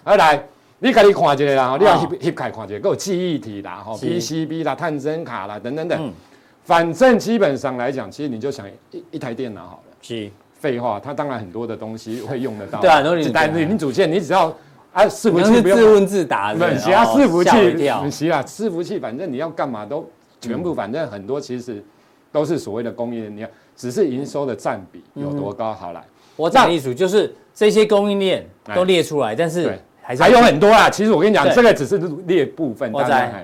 [0.04, 0.40] 而来，
[0.78, 6.14] 你赶紧看一下啦，你要翕翕开看一下，有记忆体啦，哈，PCB 啦，探针卡啦，等等等。
[6.64, 9.94] 反正基本上来讲，其实你就想一一台电脑好了。
[10.04, 10.30] 是。
[10.60, 12.80] 废话，它当然很多的东西会用得到。
[12.80, 14.56] 对啊，都零零组件，你只要
[14.94, 16.54] 啊，伺服器不用自问自答。
[16.54, 17.50] 对，其他伺服器，
[18.12, 20.08] 其他，伺服器，反正你要干嘛都。
[20.48, 21.84] 全部反正很多其实
[22.32, 25.74] 都是所谓的供应链，你看只是营收的占比有多高？
[25.74, 26.04] 好来，
[26.36, 30.90] 我讲的意思就是这些供应链都列出来，但是还是还有很多啊。
[30.90, 32.92] 其实我跟你讲，这个只是列部分，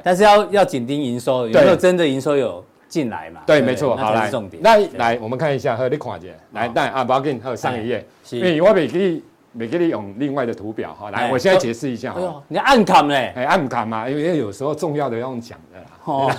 [0.04, 3.42] 但是要要紧盯营收，有没有真的营收有进来嘛？
[3.48, 3.96] 对，没错。
[3.96, 4.62] 好来，重点。
[4.62, 9.22] 那来我们看一下，和你看一下，来，但啊，不要紧，和上一页，因为我没给
[9.54, 11.10] 你没给你用另外的图表哈。
[11.12, 12.44] 来，我现在解释一下哈。
[12.48, 13.34] 你暗砍嘞？
[13.36, 15.86] 哎，暗砍嘛，因为有时候重要的要用讲的啦。
[16.06, 16.32] 哦，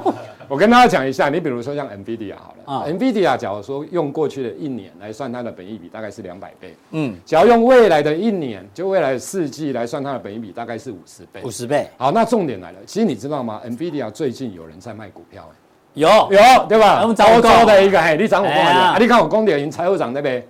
[0.48, 6.74] 我跟大家讲一下，你比如说像 NVIDIA 好了，NVIDIA 假如说用过去的一年来算它的本益比，大概是两百倍。
[6.92, 11.40] 嗯，只要用未来的一年，就未来的四季来算它的本益比，大概是五十倍。
[11.42, 11.88] 五十倍。
[11.96, 15.48] 好，那重点来了，其实你知道吗？NVIDIA 最近有人在卖股票，
[15.94, 17.02] 有有对吧？
[17.02, 20.46] 欧洲的一个，嘿，你涨我讲啊，你看我公点财务长那边，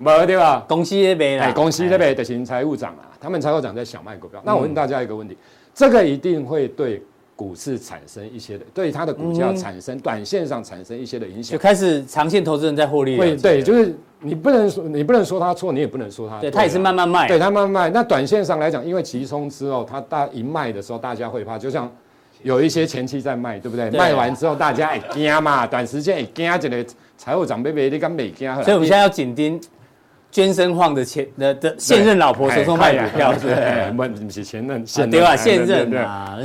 [0.00, 0.64] 没对吧？
[0.68, 4.40] 公司那边哎，公司那边的行财务长啊，他们财务长在小卖股票。
[4.44, 5.36] 那我问大家一个问题，
[5.74, 7.02] 这个一定会对。
[7.34, 13.18] 股市产生一些的，对它的股价产生短线上产生一些的影响，就开始长线投资人在获利。
[13.18, 17.90] 会，对，就是你不能说你不能说它错，你也不能说它对，它也是慢慢卖，对，它慢慢卖。
[17.90, 21.90] 那短线上来讲，因为急冲之后，它大一卖的时候，大家会怕，就像
[22.42, 23.90] 有一些前期在卖，对不对？
[23.90, 28.52] 卖完之后，大家也惊嘛，短时间也惊，这个财务长辈辈你敢没惊？
[28.62, 29.60] 所以我们现在要紧盯
[30.30, 33.54] 捐身晃的前的的现任老婆手中卖股票，是不是？
[34.24, 35.36] 不是前任，对吧？
[35.36, 36.38] 现任啊。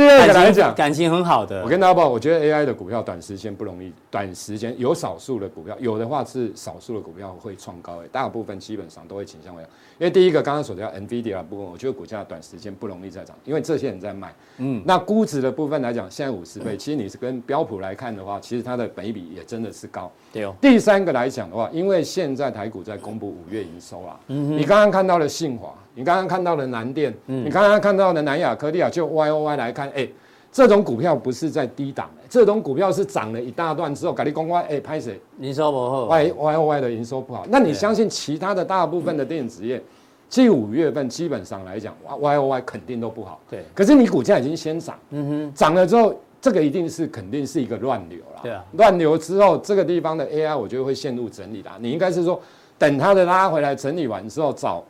[0.00, 1.62] 对啊，来讲感情很好的。
[1.62, 9.62] 我跟大家报，我觉得 AI 的股票短时间不容易，短时间有少数的股票，有的话是少数的股票会创高，大部分基本上都会倾向为。
[9.98, 14.34] 因为第一个刚刚所提到 NVIDIA 的部分，我觉得股价短时间不容易再涨，因为这些人在卖。
[14.56, 20.10] 嗯，那估值的部分来讲，现在五十倍，其实你是跟标普来看的话，其实它的本益比也真的是高。
[20.32, 20.54] 对哦。
[20.60, 25.74] 第三个来讲的话，因为现在台股在公布五月营收啦，嗯，你刚刚看到了信华。
[25.92, 30.08] 你刚刚看到了南电，嗯，你刚刚看到的南亚科利啊，就 Y O Y 来看，哎，
[30.52, 35.20] 这种股票不是在低档，这种股票是涨了一大段之后，改立公关，哎，拍谁？
[35.40, 37.44] 营收不好，Y Y O Y 的营收不好。
[37.50, 39.82] 那你相信其他的大部分的电子业，
[40.28, 43.40] 即五月份基本上来讲，Y O Y 肯定都不好。
[43.50, 43.64] 对。
[43.74, 48.40] 可是你股价已经先涨，嗯哼，涨了之后，这个一定是肯定是一个乱流了。
[48.42, 48.64] 对啊。
[48.72, 51.76] 乱流之后，这个地方的 A I 我觉得会陷入整理啦。
[51.80, 52.40] 你应该是说，
[52.78, 54.84] 等它的拉回来整理完之后找。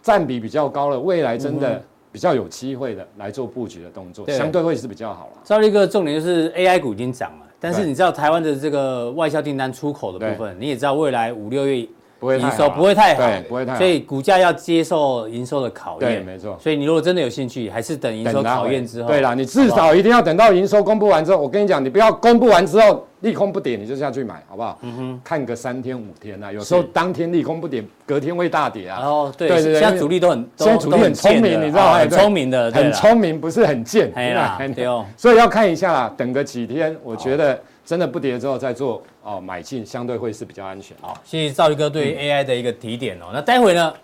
[0.00, 5.32] 占比比较高了，未来真的比较有机会的来做布局的动作，相对会是比较好了。
[5.42, 11.86] 再一个重点就是 AI 股已经涨了，但是你知道台湾的这个外销订单出口的部分，你也知道未来五六月。
[12.20, 16.16] 营收不会太好，对，不会太好，所以股价要接受营收的考验。
[16.16, 16.58] 对，没错。
[16.60, 19.08] 所以你如果真的有兴趣，还是等营收考验之后。
[19.08, 21.38] 对啦，你至少一定要等到营收公布完之后。
[21.38, 24.78] 我跟你讲，你不要公布完之后利空不跌，你就下去买，好不好？
[24.82, 25.20] 嗯哼。
[25.22, 29.00] 看个三天五天啊，有时候当天利空不跌，隔天会大跌啊。
[29.00, 29.74] 哦，对对对。
[29.78, 31.98] 现在主力都很，现在主力很聪明，你知道吗？
[31.98, 34.10] 很聪明的，很聪明，不是很贱。
[34.74, 35.04] 对哦。
[35.16, 37.56] 所以要看一下啦，等个几天，我觉得。
[37.88, 40.94] 真的不跌之后再做哦，买进相对会是比较安全。
[41.00, 43.30] 好，谢谢赵立哥对于 AI 的一个提点哦。
[43.32, 43.94] 那待会呢，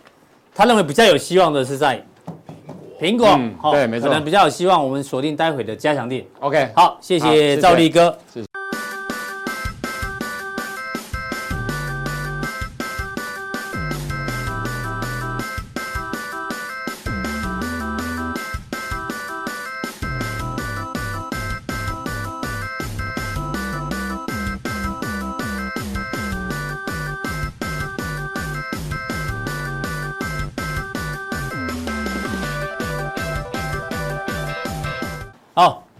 [0.54, 2.02] 他认为比较有希望的是在
[2.98, 3.38] 苹果，
[3.72, 6.24] 对，没错，可能比较有希望，我们锁定待会的加强点。
[6.40, 8.10] OK，好，谢谢赵力哥。
[8.10, 8.16] 好，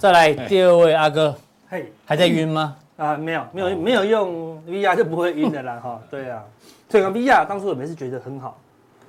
[0.05, 1.35] 再来第二位阿哥，
[1.67, 2.77] 嘿，还在晕吗？
[2.99, 6.43] 啊，没有，没有，没有用 VR 就不会晕的啦， 哈，对啊，
[6.91, 8.61] 所以 VR 当初我们是觉得很好，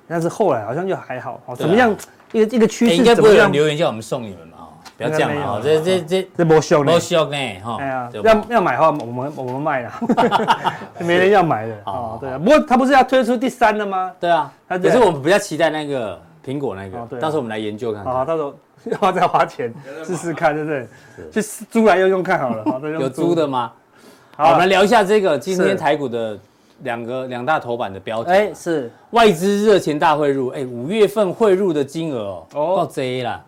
[0.08, 1.94] 但是后来好像就还好，哦，怎么样？
[2.32, 4.68] 一个一个趋势，应该不会有人留言叫我们送你们嘛？
[4.96, 5.60] 不要这样啊！
[5.62, 7.76] 这这这这没秀呢，没秀呢，哈。
[7.78, 9.92] 哎呀，要要买的话，我们我们卖了，
[11.00, 11.74] 没人要买的。
[11.84, 14.10] 哦，对啊，不过他不是要推出第三的吗？
[14.18, 18.10] 对啊，可是我们比较期待那个苹果那个，到时候我们来研究看看。
[18.14, 18.54] 好，到时候
[19.02, 19.72] 要再花钱
[20.04, 21.42] 试试看，对不对？
[21.42, 22.80] 去租来用用看好了。
[23.00, 23.72] 有租的吗？
[24.36, 26.38] 好，我们聊一下这个今天台股的
[26.82, 28.30] 两个两大头版的标题。
[28.30, 33.42] 哎，是外资热钱大汇入，哎，五月份汇入的金额哦，到这了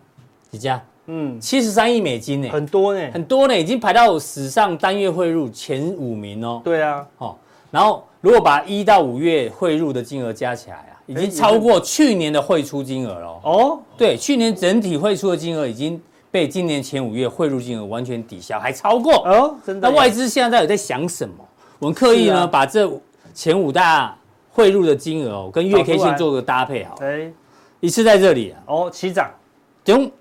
[0.51, 0.81] 几家？
[1.11, 6.61] 嗯，七十三亿美金呢，很多呢，很多呢，已经排到史上单月汇入前五名哦。
[6.63, 7.35] 对啊，哦，
[7.71, 13.41] 然后如果把一到五月汇入的金额加起来啊，已经超过去年的汇出金额了。
[13.43, 19.13] 哦，对，去年整体汇出的金额已经被今年前五月汇入金额完全抵消，还超过。
[19.27, 19.89] 哦，真的。
[19.89, 21.35] 那外资现在到底在想什么？
[21.79, 22.87] 我们刻意呢把这
[23.33, 24.15] 前五大
[24.51, 27.31] 汇入的金额哦跟月 K 线做个搭配，好，哎，
[27.79, 29.31] 一次在这里哦，起涨。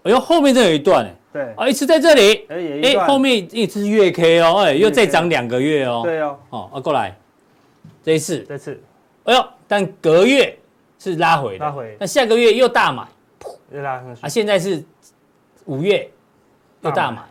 [0.04, 2.46] 哎呦，后面这有一段哎，对，啊，一次在这里，
[2.82, 7.14] 哎，后面一次月 K 哦，哎，又再涨两个月哦，对哦，哦，啊，过来，
[8.02, 8.80] 这一次，这次，
[9.24, 10.57] 哎呦，但隔月
[10.98, 13.06] 是拉回，拉回，那下个月又大买，
[13.70, 14.82] 又拉上去，啊，现在是
[15.66, 16.10] 五月
[16.80, 17.22] 又大买。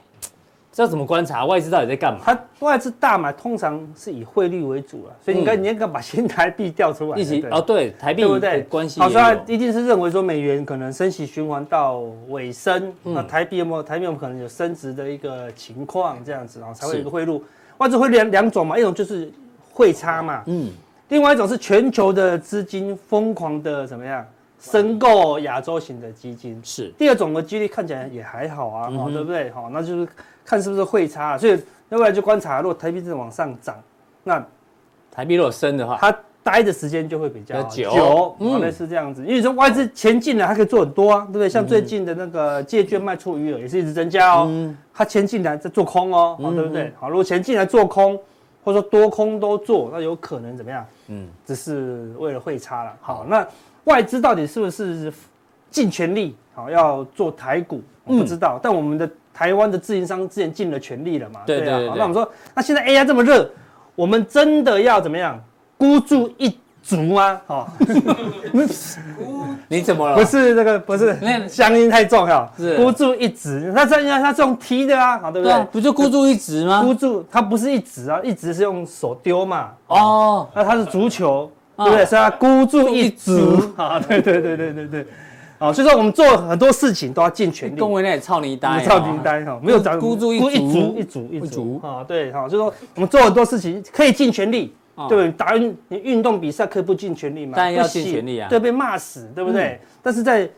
[0.71, 2.19] 知道怎么观察外资到底在干嘛？
[2.23, 7.17] 它外资大买通常是以汇率为主了，所以你应该你应该把新台币调出来。
[7.17, 8.61] 一起哦，对，台币对不对？
[8.69, 8.99] 关系。
[8.99, 16.23] 好，所以它一定是认为说美元可能升息循环到尾声，那台币有没有台币有可能有升值的一个情况？
[16.23, 17.43] 这样子，然后才会有一个汇入。
[17.79, 19.31] 外资会两两种嘛，一种就是
[19.73, 20.69] 汇差嘛，嗯，
[21.09, 24.25] 另外一种是全球的资金疯狂的怎么样
[24.59, 26.59] 申购亚洲型的基金。
[26.63, 26.93] 是。
[26.97, 29.49] 第二种的几率看起来也还好啊，哦，对不对？
[29.51, 30.07] 好，那就是。
[30.49, 33.75] 看是不是汇差，所以要不然就观察，如果台币真的往上涨，
[34.23, 34.41] 那
[35.11, 39.25] 台币如果升的话，它待的时间就会比较久，嗯，类似这样子。
[39.25, 41.49] 因为说外资前进来，它可以做很多啊，对不对？
[41.49, 46.93] 像最近的那个借券卖出余额也是一直增加哦，它前进来在做空哦，对不对？
[46.97, 48.17] 好，如果前进来做空，
[48.67, 50.85] 或者说多空都做，那有可能怎么样？
[51.07, 52.93] 嗯，只是为了汇差了。
[52.99, 53.47] 好，那
[53.85, 55.13] 外资到底是不是
[55.71, 57.81] 尽全力好要做台股？
[58.03, 59.09] 我不知道，但我们的。
[59.37, 61.41] 台湾的自营商之前尽了全力了嘛？
[61.45, 61.93] 对，对啊。
[61.95, 63.47] 那我们说，那现在 AI 这么热，
[63.93, 65.39] 我们真的要怎么样
[65.77, 67.41] 孤注一掷吗？
[67.47, 67.67] 哦，
[69.67, 70.15] 你怎么了？
[70.15, 72.49] 不是这个，不是那乡音太重哈。
[72.57, 75.63] 是孤注一掷，那这样他这种踢的啊，好对不对？
[75.71, 76.81] 不就孤注一掷吗？
[76.81, 79.71] 孤注，它不是一掷啊，一掷是用手丢嘛。
[79.87, 82.05] 哦，那它是足球，对不对？
[82.05, 83.37] 所以它孤注一掷
[83.75, 85.05] 啊， 对对对对对对。
[85.59, 87.79] 哦，所以说我们做很多事情都要尽全力。
[87.79, 94.73] 恭维那操你呆，操你呆哈，没有找孤注一掷，一足一组啊，对哈，所以说我们做很多事情可以尽全力，
[95.07, 95.31] 对不对？
[95.31, 97.53] 打运你运动比赛可以不尽全力吗？
[97.55, 99.79] 当然要尽全力啊，对，被骂死，对不对？
[100.01, 100.49] 但是在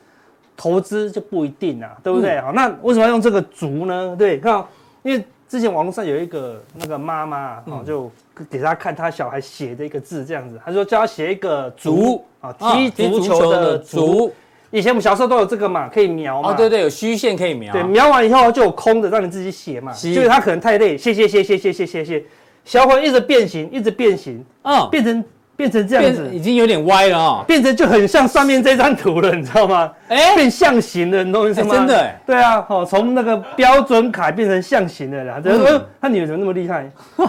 [0.55, 2.39] 投资就不一定啊，对不对？
[2.39, 4.15] 好，那为什么要用这个足呢？
[4.17, 4.63] 对，看，
[5.03, 8.09] 因为之前网络上有一个那个妈妈哦，就
[8.49, 14.31] 给他看他小孩写的一个字，这样子，他说叫他写一个足啊，踢足球的足。
[14.71, 16.51] 以前我们小时候都有这个嘛，可以描嘛。
[16.51, 17.73] 哦，对对，有虚线可以描。
[17.73, 19.91] 对，描完以后就有空的，让你自己写嘛。
[19.91, 22.23] 就是他可能太累，写写写写写写写写，
[22.69, 25.25] 小伙一直变形，一直变形，啊，变成。
[25.59, 27.43] 变成这样子，已经有点歪了啊！
[27.45, 29.91] 变成就很像上面这张图了，你知道吗？
[30.07, 31.75] 哎，变象形了，你懂我意思吗？
[31.75, 35.41] 真的，对啊，好，从那个标准楷变成象形的了。
[35.43, 36.89] 嗯，他女儿怎么那么厉害？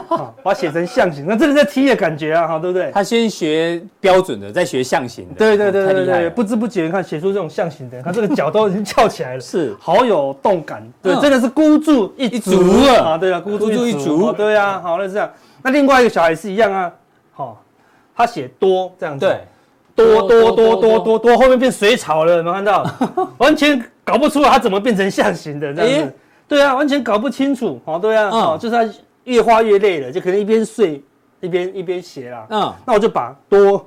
[0.45, 2.93] 把它写成象形，那真的在踢的感觉啊，哈，对不对？
[2.93, 5.35] 他先学标准的，再学象形的。
[5.37, 10.81] 对对对对对，不知不觉你看写出这种象形的，他这个脚都已经翘起来了，是，好有动感。
[11.03, 12.53] 对，真的是孤注一掷
[12.95, 13.19] 啊！
[13.19, 14.09] 对啊，孤注一掷。
[14.37, 15.29] 对啊，好，那是这样。
[15.63, 17.00] 那另外一个小孩是一样啊，好。
[18.21, 19.41] 他写多这样子，对，
[19.95, 22.85] 多多多多多多，后面变水草了，有没有看到？
[23.39, 26.15] 完全搞不出来他怎么变成象形的这样子。
[26.49, 27.81] 对啊，完全搞不清楚。
[27.85, 28.93] 哦，对啊，哦，就是他
[29.25, 31.01] 越画越累了，就可能一边睡
[31.41, 32.45] 一边一边写啦。
[32.51, 33.87] 嗯，那我就把多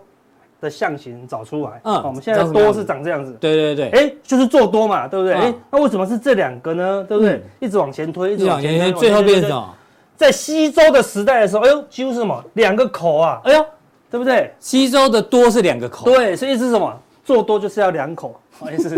[0.61, 1.81] 的象形找出来。
[1.83, 3.35] 嗯，我们现在多是长这样子。
[3.39, 5.33] 对对对，哎，就是做多嘛，对不对？
[5.33, 7.05] 哎，那为什么是这两个呢？
[7.05, 7.43] 对不对？
[7.59, 9.75] 一直往前推，一直往前推，最后变成什么？
[10.15, 12.41] 在西周的时代的时候，哎呦，几乎是什么？
[12.53, 13.65] 两个口啊，哎呦。
[14.13, 14.54] 对不对？
[14.60, 16.93] 西周的多是两个口，对，所以是什么？
[17.26, 18.39] 做多就是要两口，
[18.71, 18.95] 意思是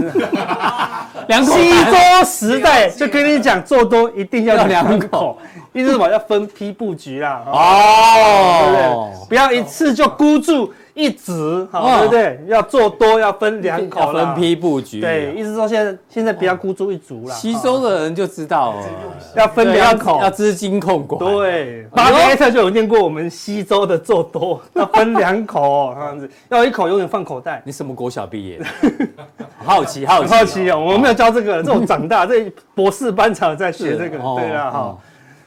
[1.30, 1.54] 两口。
[1.54, 5.38] 西周时代就跟你讲，做多一定要两口，
[5.72, 6.10] 意思么？
[6.10, 7.46] 要分批布局啦。
[7.46, 9.28] 哦，对不对？
[9.30, 12.40] 不要一次就孤注一直，好，对不对？
[12.48, 15.02] 要做多，要分两口，分批布局。
[15.02, 17.32] 对，意思说现在现在不要孤注一掷了。
[17.32, 18.74] 吸收的人就知道，
[19.36, 21.20] 要分两口，要资金控管。
[21.20, 27.62] 对，巴菲特就有念过我们西周的做多， 要分两口这样子，要一口永远放口袋。
[27.66, 28.66] 你什么国小毕业的？
[29.66, 30.80] 好奇，好奇，好奇哦！
[30.80, 34.98] 我没有教这个，这种长大， 这博士班才在学这个，对啊，哈。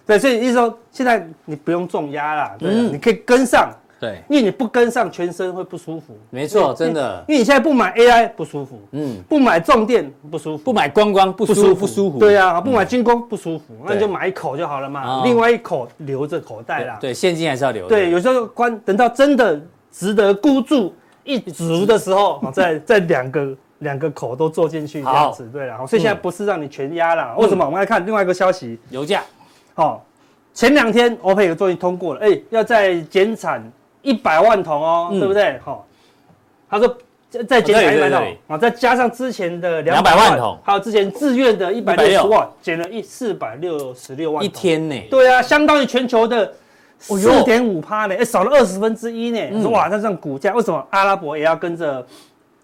[0.04, 6.16] 对，所以意思说，现在你不用重压啦，对，你可以跟上，对，因为你不跟上，全身会不舒服。
[6.30, 12.18] 没错，真的，因为你现在不买 AI 不舒服，嗯，不买重电不舒服，不买观光不舒服，不舒服。
[12.18, 16.96] 对啊，不买军工不舒服，那你就买一口就好了嘛，另外一口留着口袋啦。
[17.00, 17.88] 对，现金还是要留。
[17.88, 27.64] 对，有时候关等到真的值得孤注一掷的时候， 再再两个两个口都做进去这样子，对了，所以现在不是让你全压了，为什么？
[27.64, 29.22] 我们来看另外一个消息，油价。
[29.74, 30.04] 好，
[30.54, 33.62] 前两天欧佩克终于通过了，哎，要在减产
[34.08, 35.60] 一百万桶哦，对不对？
[35.62, 35.86] 好，
[36.70, 36.96] 他说
[37.46, 44.46] 再减产一百桶啊，再加上之前的两百万桶，还有之前自愿的一百六十万，减了一四百六十六万桶。
[44.46, 44.98] 一天呢？
[45.10, 46.50] 对啊，相当于全球的
[46.98, 49.68] 四点五趴呢，哎，少了二十分之一呢。
[49.68, 52.04] 哇，那这样股价为什么阿拉伯也要跟着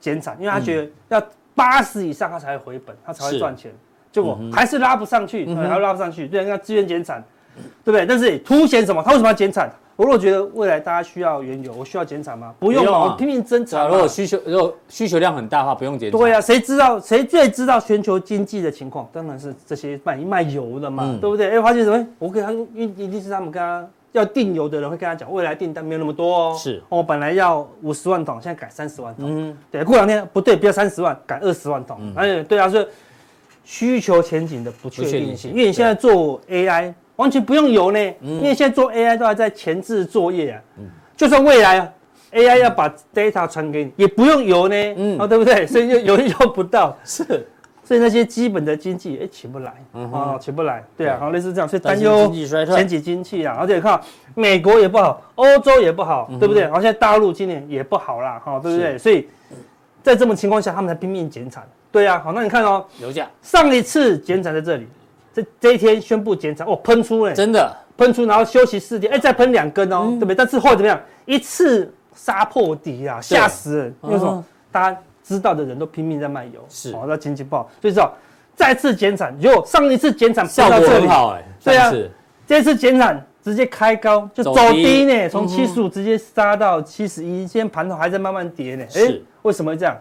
[0.01, 0.35] 减产？
[0.41, 1.23] 因为他觉得要
[1.55, 3.71] 八十以上他才会回本，他才会赚钱。
[4.11, 6.27] 结果还是拉不上去，还是拉不上去。
[6.27, 7.23] 对，要自愿减产，
[7.85, 8.07] 对不对？
[8.07, 9.03] 但是凸显什么？
[9.03, 9.71] 他为什么要减产？
[9.97, 12.55] 我如果觉得未来大家需要原油，我需要减产吗？
[12.59, 13.89] 不用啊，我拼命增产。
[13.89, 16.21] 如果需求如果需求量很大的话，不用减产。
[16.21, 19.09] 对呀，谁知道谁最知道全球经济的情况？
[19.13, 21.51] 当然是这些卖卖油的嘛，对不对？
[21.51, 22.07] 哎，发现什么？
[22.19, 26.57] 我给他，因为一定是他们跟他要订油的人会跟他讲，未来订单没有那么多哦。
[26.59, 29.27] 是，我本来要五十万桶，现在改三十万桶。
[29.29, 32.01] 嗯，对，过两天不对，不要三十万，改二十万桶。
[32.17, 32.87] 哎，对啊，所以。
[33.67, 40.61] 需求前景的不确定性，因为你现在做 AI 完全不用油呢，因为现在做 AI 都还在前置作业啊。
[41.17, 41.93] 就算未来
[42.33, 44.75] AI 要把 data 传给你，也不用油呢，
[45.19, 45.65] 哦，对不对？
[45.69, 47.25] 所以就油用不到，是，
[47.85, 49.73] 所以那些基本的经济哎起不来，
[50.13, 52.33] 啊起不来，对啊，好类似这样，所以担忧
[52.67, 54.01] 前景经济啊，而且看
[54.35, 56.63] 美国也不好，欧洲也不好，对不对？
[56.63, 58.99] 然后现在大陆今年也不好啦，哈，对不对？
[58.99, 59.29] 所以
[60.03, 61.63] 在这种情况下，他们才拼命减产。
[61.93, 63.31] 对呀，好，那你看哦，油价。
[63.41, 64.89] 上一次减产在这里，
[65.35, 70.35] 这这一天宣布减产，哦，喷出哎，真的喷出，然后休息四天，哎，再喷两根哦，对不对？
[70.35, 71.01] 但是后来怎么样？
[71.27, 73.95] 一次杀破底啊，吓死人！
[74.03, 74.45] 为什么？
[74.71, 78.13] 大家知道的人都拼命在卖油，是，哦，那经济不好，所以说
[78.55, 81.93] 再次减产，结果上一次减产效果很好哎，对啊，
[82.47, 89.97] 这次减产直接开高就走低呢，从七十五直接杀到七十一，现在盘头还在慢慢跌呢，哎，为什么会这样？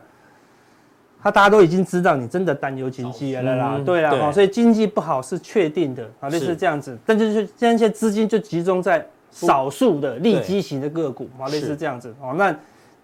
[1.24, 6.98] 他大家都已经知道你真的担忧经济了啦，对啦，所以经济不好是确定的啊，类似这样子。
[7.06, 12.36] 但就是现在资金就集中在少数的利基型的个股啊，类似这样子哦。
[12.38, 12.54] 那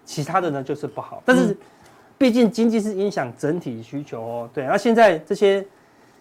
[0.04, 1.56] 其他的呢就是不好，但是
[2.18, 4.50] 毕竟经济是影响整体需求哦。
[4.52, 5.64] 对，那现在这些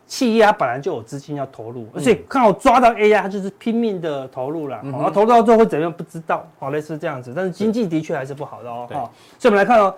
[0.07, 4.79] 企业它本来就有资金要投入，而且刚好抓到 AI，它就是拼命的投入了。
[4.83, 7.33] 然后投入到最后会怎样不知道，好，类似这样子。
[7.35, 8.87] 但是经济的确还是不好的哦。
[8.89, 9.93] 好，所以我们来看哦。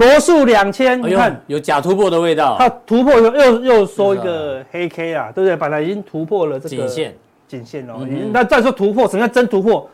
[0.00, 2.56] 罗素两千，你看有假突破的味道。
[2.58, 5.54] 它突破又又又收一个黑 K 啊，对不对？
[5.56, 7.14] 本来已经突破了这个颈线，
[7.46, 7.98] 颈线了。
[8.32, 9.88] 那再说突破，什么叫真突破？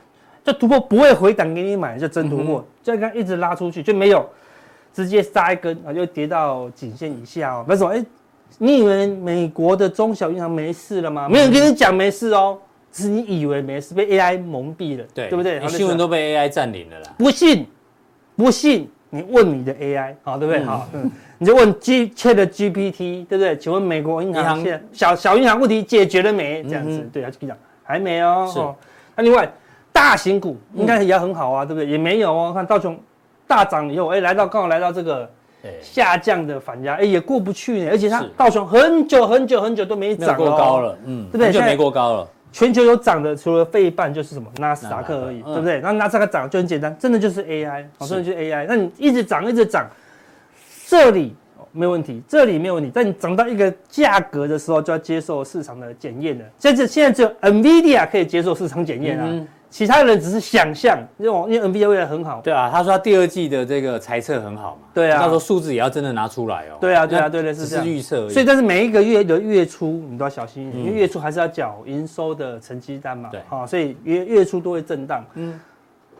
[0.44, 2.64] 这突破不会回档给你买，就真突破。
[2.84, 4.24] 就刚一直拉出去就没有，
[4.92, 7.64] 直接杀一根啊，就跌到颈线以下哦。
[7.68, 7.90] 为什么？
[7.92, 8.04] 哎，
[8.58, 11.28] 你以为美国的中小银行没事了吗？
[11.28, 12.56] 没人跟你讲没事哦，
[12.92, 15.60] 只是你以为没事，被 AI 蒙蔽了，对对不对？
[15.66, 17.12] 新闻都被 AI 占领了啦。
[17.18, 17.66] 不信，
[18.36, 18.88] 不信。
[19.10, 20.64] 你问你的 AI 好，对不对？
[20.64, 23.56] 好，嗯，你就问 G ChatGPT，对不对？
[23.56, 26.62] 请问美国银行现在小小银行问题解决了没？
[26.64, 28.50] 这样子，对他，就跟你讲还没哦。
[28.52, 28.60] 是。
[29.14, 29.50] 那另外
[29.92, 31.88] 大型股应该也很好啊，对不对？
[31.88, 32.52] 也没有哦。
[32.52, 32.98] 看道琼
[33.46, 35.30] 大涨以后，哎，来到刚好来到这个
[35.80, 37.88] 下降的反压，哎，也过不去呢。
[37.90, 41.52] 而且它道琼很久很久很久都没涨过高了，嗯，对不对？
[41.52, 42.28] 就没过高了。
[42.56, 45.78] 全球有涨的，除了费半就是什么纳斯达克而已，对不对？
[45.82, 48.64] 那纳斯达克涨就很简单，真的就是 AI，好，真的就是 AI。
[48.66, 49.86] 那你一直涨，一直涨，
[50.86, 51.36] 这里
[51.70, 52.90] 没问题，这里没有问题。
[52.94, 56.44] 但你涨到一个价格的时候，就要接受市场的检验了。
[56.58, 59.46] 现在现在只有 NVIDIA 可以接受市场检验啊。
[59.68, 62.40] 其他人只是想象，因为因为 NVIDIA 未来很好。
[62.42, 64.88] 对啊，他说他第二季的这个财测很好嘛。
[64.94, 66.78] 对啊，到时候数字也要真的拿出来哦。
[66.80, 67.84] 对啊，对啊，对对是。
[67.84, 68.28] 预测。
[68.30, 73.28] 所以，但是每一个月的月初你都要小心一点，因为月初还是要缴营收的成绩单嘛。
[73.30, 73.40] 对。
[73.48, 75.24] 好，所以月月初都会震荡。
[75.34, 75.60] 嗯。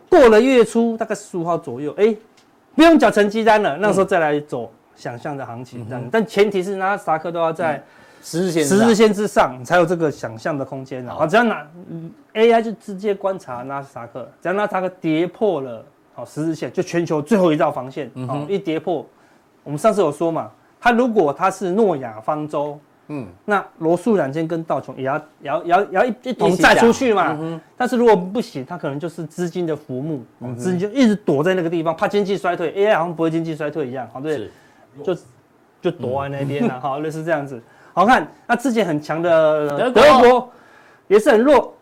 [0.09, 2.15] 过了月初，大概十五号左右，哎，
[2.75, 5.87] 不用缴成绩单了，那时候再来走想象的行情。
[5.89, 6.09] 嗯。
[6.11, 7.81] 但前提是纳斯达克都要在。
[8.27, 11.25] 十日线十日线之上你才有这个想象的空间啊！
[11.25, 11.65] 只要拿
[12.33, 19.05] AI 就直接观察纳斯达克，只要纳斯达克跌破了好十日线，就全球最后一道防线，好一跌破，
[19.63, 22.77] 我们上次有说嘛，它如果它是诺亚方舟。
[23.09, 27.37] 嗯，那罗素两千跟道琼也要也要也要也要一一同再出去嘛。
[27.39, 30.25] 嗯、但是如果不行，它可能就是资金的浮木，
[30.57, 32.73] 资金就一直躲在那个地方，怕经济衰退。
[32.75, 34.51] AI 好像不会经济衰退一样，好对，
[35.05, 35.15] 就
[35.81, 37.63] 就躲在那边了， 好类似这样子。
[37.97, 40.47] 好看，那之前很强的德国
[41.07, 41.73] 也是很弱，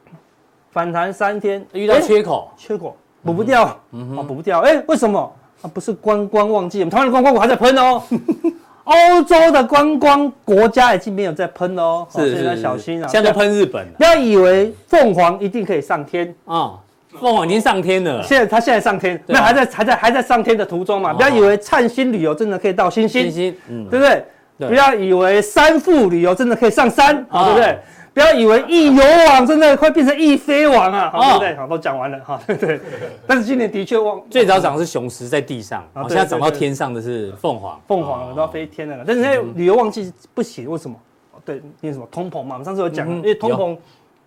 [0.71, 3.77] 反弹三天遇到缺口，缺口补不掉，啊
[4.25, 5.19] 补不掉，哎，为什么？
[5.61, 8.01] 啊不是观光旺季，我们台湾的观光股还在喷哦。
[8.85, 13.07] 欧洲的观光国家已经没有在喷喽，所以要小心啊！
[13.09, 16.79] 现在都喷日本，不要以为凤凰一定可以上天啊！
[17.19, 21.13] 凤凰已经上天了，现在它现在上天，那还在还在还在上天的途中嘛！
[21.13, 24.23] 不要以为灿星旅游真的可以到星星，嗯，对不对？
[24.57, 27.77] 不要以为三富旅游真的可以上山，对不对？
[28.13, 31.09] 不要以为易游网真的快变成易飞网啊！
[31.11, 31.55] 好，对不对？
[31.57, 32.79] 好，都讲完了哈，对 对。
[33.27, 39.03] 但是今年的确旺，最早涨的是雄狮在地上，现在涨到天上的是凤凰，凤凰都要飞天了。
[39.05, 40.95] 但是那旅游旺季不行，为什么？
[41.43, 42.07] 对，因为什么？
[42.09, 43.77] 通膨嘛，我们上次有讲，因为通膨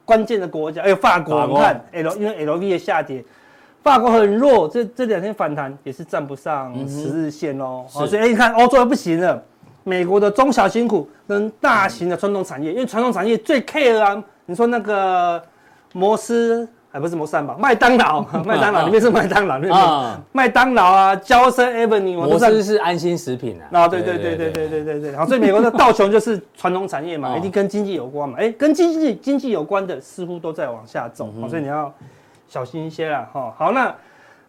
[0.05, 3.25] 关键的国家，哎，法国，你看 L，因为 LV 的下跌，
[3.83, 7.87] 法国很弱，这这两天反弹也是站不上十日线哦。
[7.89, 9.43] 所以哎，你看欧洲不行了。
[9.89, 14.23] 美国的中小型股跟大型的传统产业，因为传统产业最 care 啊。
[14.45, 15.43] 你说那个
[15.93, 17.55] 摩斯，还不是摩斯吧？
[17.59, 20.17] 麦当劳， 麦当劳里面是麦当劳，对不对？
[20.33, 23.81] 麦当劳啊，娇生 Avenue，摩斯是安心食品啊。
[23.81, 25.17] 啊，对对对对对对对对。
[25.17, 28.37] 好，所以美国的道琼就是传统产业嘛，一定跟经济有关嘛。
[28.39, 31.93] 哎，跟经济经济有关的似乎都在往下走，所以你要
[32.49, 33.29] 小心一些啦。
[33.31, 33.95] 哈，好，那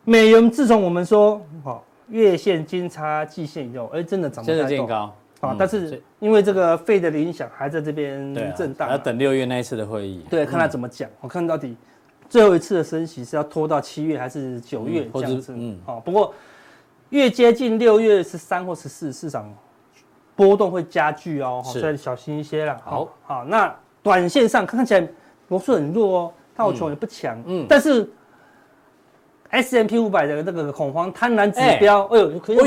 [0.06, 5.12] 美元自从我们说，好，月线金叉季线以后，哎，真的涨不太动。
[5.40, 10.26] 啊，但是因为这个 Fed 的影响还在这边震荡，要等六月那一次的会议。
[10.30, 11.10] 对，看他怎么讲。
[11.22, 11.76] 我看到底
[12.30, 15.54] 最后一次的升息是要拖到七月还是九月这样子？
[15.56, 16.00] 嗯，好。
[16.00, 16.34] 不过
[17.10, 19.54] 越接近六月十三或十四，市场
[20.36, 22.78] 波动会加剧哦，所以小心一些啦。
[22.84, 23.46] 好，好。
[23.46, 23.74] 那
[24.04, 25.08] 短线上看起来
[25.48, 27.42] 罗素很弱哦，道琼也不强。
[27.46, 28.10] 嗯，但是。
[29.50, 32.58] S&P 五百的那个恐慌贪婪指标，哎呦，可以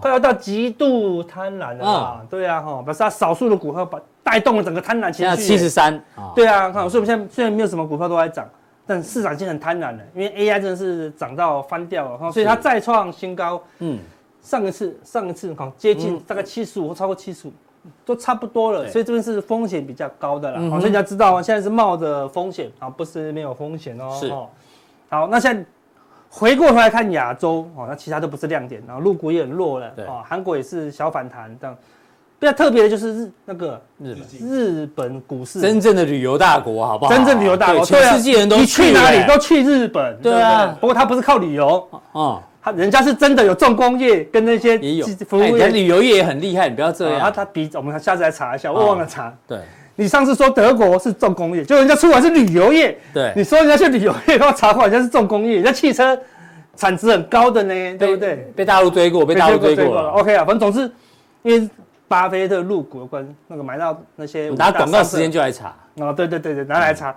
[0.00, 2.22] 快要到极度贪婪了啊！
[2.28, 5.42] 对啊，哈，表示它少数的股票把带动了整个贪婪情绪。
[5.42, 5.98] 七十三，
[6.34, 8.46] 对啊，看，所以我们现在虽然没有什么股票都在涨，
[8.86, 13.58] 但市场已经很贪婪了，因为 AI 真的是涨到翻掉了哈，所以它再创新高。
[13.78, 13.98] 嗯，
[14.42, 17.52] 上一次上一次哈接近大概七十五或超过七十五，
[18.04, 20.70] 都差不多了，所以这边是风险比较高的了。
[20.70, 24.14] 好，所以你要知道啊，现在是冒着风险啊，不是没有风险哦。
[24.20, 24.30] 是，
[25.08, 25.64] 好，那现在。
[26.30, 31.76] 回过头来看亚洲哦，那其他都不是亮点，然后陆股也很弱了，哦，韩国也是小反弹这样。
[32.40, 37.12] 比较特别的就是日那个日本日本股市，真正的旅游大国，好不好？
[37.12, 40.76] 真正旅游大国，全世界人都去哪里都去日本，对啊。
[40.80, 47.18] 不过他不是靠旅游，哦，他人家是真的有重工业跟那些也有服务业，旅游业也很厉害，你不要这样。
[47.18, 49.34] 他他比我们下次来查一下，我忘了查。
[49.48, 49.58] 对。
[50.00, 52.96] 你上次说德国是重工业，就人家出来是旅游业。
[53.12, 56.16] 对，你说人家是旅游业，然后查过人家是重工业，人家汽车
[56.76, 58.36] 产值很高的呢，对不对？
[58.54, 60.10] 被大陆追过，被大陆追过了。
[60.10, 60.88] OK 啊，反正总之，
[61.42, 61.68] 因为
[62.06, 65.74] 巴菲特入股有关那个买到那些，拿广告时间就来查。
[65.96, 67.12] 哦，对对对对，拿来查，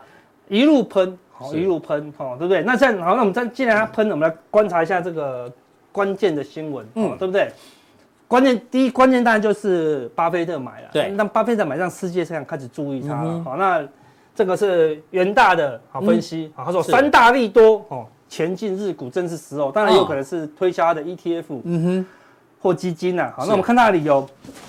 [0.48, 2.64] 一路喷，好，一路喷，哦，对不对？
[2.64, 5.54] 那现在好，那我们再既然他喷了，我们来观察一下这个
[5.92, 7.52] 关键的新闻，嗯，对不对？
[8.32, 13.44] 关键第一关键当然就是巴菲特买了，对，那巴菲特买让世界上开始注意他了。
[13.44, 13.86] 好，那
[14.34, 22.06] 这个是元大的好分析，好，他说三大利多哦，前进日股正是时候，当然有可能是推销他的 ETF，嗯哼，
[22.62, 23.34] 或基金呐。
[23.36, 24.26] 好，那我们看那里有，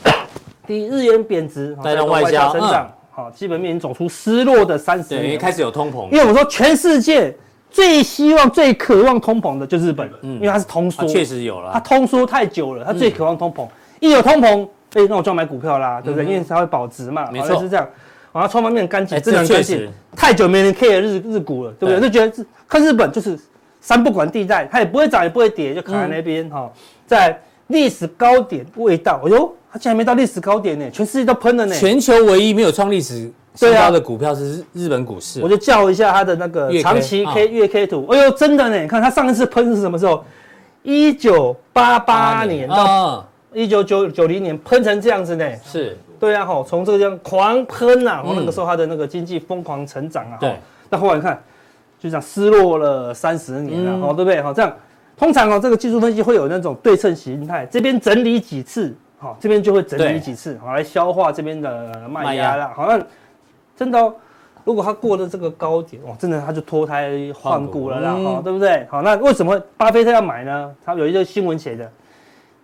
[0.66, 7.32] 第一日元贬值带动外销增长，好，基本面走出失落的三十年，开始有通膨，因为我说全世界。
[7.72, 13.66] 最希望、最渴望通膨的就是日本，嗯，因为它是通缩，确实有了，它通缩太久了，它最渴望通膨，
[14.00, 16.30] 一有通膨，哎，那我就要买股票啦，对不对？
[16.30, 17.88] 因为它会保值嘛，没错，是这样。
[18.32, 22.08] 然后筹码面很干净，真的很干净，太久没人 care 日日股了，对不对？
[22.08, 23.38] 就觉得是看日本就是
[23.80, 26.70] 三不管地带，它也不会涨也不会跌，就卡在那边哈，
[27.06, 33.30] 在历史高点未到，哎呦，它竟然没到历史高点呢，全世界都喷了呢，全球唯一没有创历史。
[33.54, 38.06] 最高的股票是日日本股市，我就叫一下它的那个长期 K 月 K 图。
[38.10, 38.80] 哎呦，真的呢！
[38.80, 40.24] 你看它上一次喷是什么时候？
[40.82, 45.46] 一九八八年到一九九九零年喷成这样子呢？
[45.64, 50.38] 是，对啊，吼，从这个地方狂喷啊，然后那个时候它的那个经济疯狂成长啊。
[50.40, 50.56] 对。
[50.88, 51.40] 那后来你看，
[52.00, 54.42] 就这样失落了三十年了，哦，对不对？
[54.42, 54.74] 好，这样
[55.16, 58.94] 通常哦，这个技术分析会有那种对称形态，这边整理几次。
[59.18, 62.68] 好，这边就会整理几次，好来消化这边的卖压了。
[62.74, 63.00] 好，那
[63.76, 64.14] 真的哦，
[64.64, 68.86] 如果它过了这个高点，哇，真的它就脱胎换骨了啦，哈，对不对？
[68.90, 70.70] 好，那为什么巴菲特要买呢？
[70.84, 71.90] 他有一个新闻写的，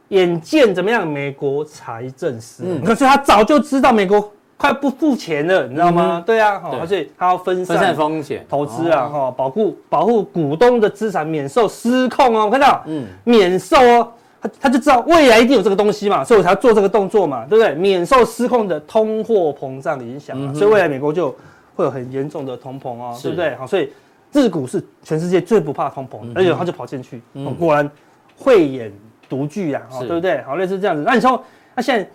[0.08, 1.06] 眼见怎么样？
[1.06, 4.32] 美国财政失衡，可是他早就知道美国。
[4.60, 6.20] 快不付钱了，你知道吗？
[6.26, 12.46] 对啊，好，而且他要分散风险投资啊，哈，保护保护股东的资产免受失控哦。
[12.46, 17.74] 我看到，嗯，免受哦，他他就知道未来一定有这个东西嘛，所以我才要做这个动作嘛，对不对？
[17.74, 21.34] 免受失控的通货膨胀的影响，所以未来美国就
[21.74, 23.54] 会有很严重的通膨哦，对不对？
[23.56, 23.90] 好，所以
[24.32, 27.20] 日股是全世界最不怕通膨，而且他就跑进去，
[27.58, 27.90] 果然
[28.36, 28.92] 慧眼
[29.28, 30.42] 独具啊，对不对？
[30.42, 31.02] 好，类似这样子。
[31.06, 31.42] 那你说，
[31.74, 32.08] 那现在？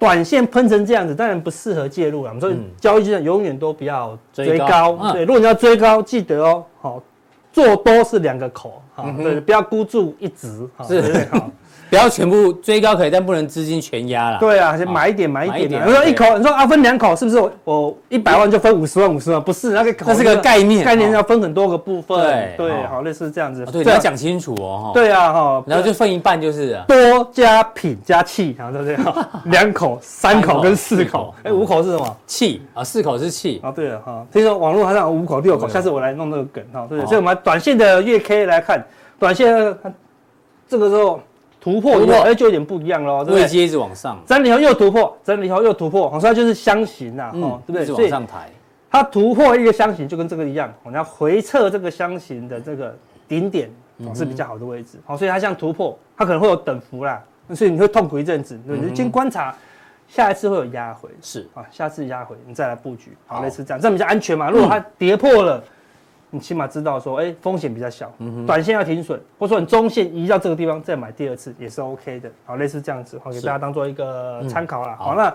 [0.00, 2.28] 短线喷成这样子，当然不适合介入了。
[2.28, 7.02] 我们说交易就永远都不要追高，对，如果你要追高，记得哦，好，
[7.58, 11.50] 做多是两个口，哈，对，不要孤注一掷，是，好。
[11.90, 14.38] 不要全部追高可以，但不能资金全压了。
[14.38, 15.86] 对啊，先买一点，买一点。
[15.86, 17.50] 你说一口，你说啊，分两口，是不是？
[17.64, 19.42] 我一百万就分五十万，五十万？
[19.42, 22.18] 不是，那个那是个概念，概念要分很多个部分。
[22.18, 23.64] 对对，好，类似这样子。
[23.66, 24.90] 对，你要讲清楚哦。
[24.92, 26.96] 对啊，哈，然后就分一半就是多
[27.32, 31.34] 加品加气，然后就这样， 两口、三口跟四口。
[31.42, 32.16] 哎，五口是什么？
[32.26, 33.60] 气啊，四口是气。
[33.62, 36.86] 啊，对了哈，听说网络还有五口、六口，下次我来弄那个梗哈。
[36.88, 38.84] 对，所以我们短线的月 K 来看，
[39.18, 39.74] 短线
[40.68, 41.18] 这个时候。
[41.60, 43.46] 突破以后，哎，就有点不一样喽，对不对？
[43.46, 47.82] 接一直往上，整理后又突破，整理后又突破，好像就是箱型呐，哦，对不对？
[47.82, 48.48] 一直往上抬，
[48.90, 52.96] 它突破一个箱型就跟这个一样，我们要回测这个箱型的这个
[53.26, 53.68] 顶点，
[54.14, 57.22] 是比较好的位置，好，所以它像突破，它可能会有等幅啦，
[57.54, 59.54] 所以你会痛苦一阵子，对，你就先观察，
[60.06, 64.48] 下一次会有压回，是啊，下次压回你再来布局，好，类似这样，这样比较安全嘛。
[64.48, 65.62] 如果它跌破了。
[66.30, 68.12] 你起码知道说，哎，风险比较小，
[68.46, 74.94] 短线要停损，或者说你中线移到这个地方再买第二次也是 OK 的，好，类似这样子，好，给大家当做一个参考啦。
[74.98, 75.34] 好，那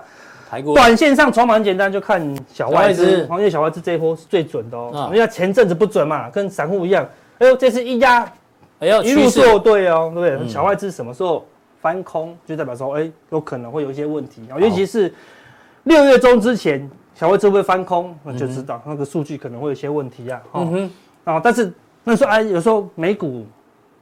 [0.76, 7.04] 短线上筹码很简单，就看小外资，因为小外资这一波是最准的哦，因为前阵子不准嘛，跟散户一样，
[7.40, 8.32] 哎呦，这次一压，
[8.80, 10.48] 哎呦，一路做对哦，对不对？
[10.48, 11.44] 小外资什么时候
[11.82, 15.12] 翻空，就代表说，哎，有可能会有一些问题，尤其是
[15.86, 16.88] 六月中之前。
[17.16, 20.42] 小外资会翻空，那就知道那个数据可能会有些问题啊。
[20.54, 20.92] 嗯哼，
[21.34, 21.72] 啊，但是
[22.04, 23.46] 那时候哎，有时候美股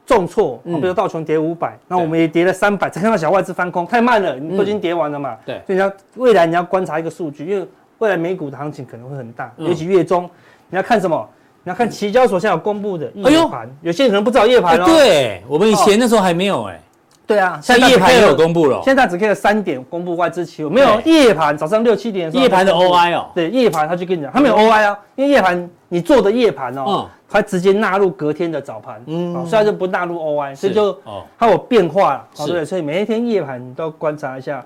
[0.06, 5.36] 重挫，比如道琼跌五百，那我们也跌了三百，才看到小外资翻空，太慢了，你都已经跌完了嘛。
[5.44, 7.66] 对，所以你要未来你要观察一个数据，因为
[7.98, 10.28] 未来美股的行情可能会很大，尤其月中
[10.70, 11.28] 你要看什么？
[11.64, 14.84] 你要看期交所现在有公布的夜盘，有些人可能不知道夜盘哦。
[14.84, 16.80] 对，我们以前那时候还没有哎。
[17.26, 18.80] 对啊，现在夜盘也有公布了。
[18.84, 21.56] 现在只可以三点公布外资期货，没有夜盘。
[21.56, 23.30] 早上六七点的时候，夜盘的 OI 哦。
[23.34, 30.98] 对，夜盘他就跟你讲，他没有 OI 啊，因为夜盘你做的夜盘哦，他直接纳入隔天的早盘，嗯，所以就不纳入 OI，所以就
[31.38, 32.64] 它有变化了，对不对？
[32.64, 34.62] 所以每一天夜盘你都要观察一下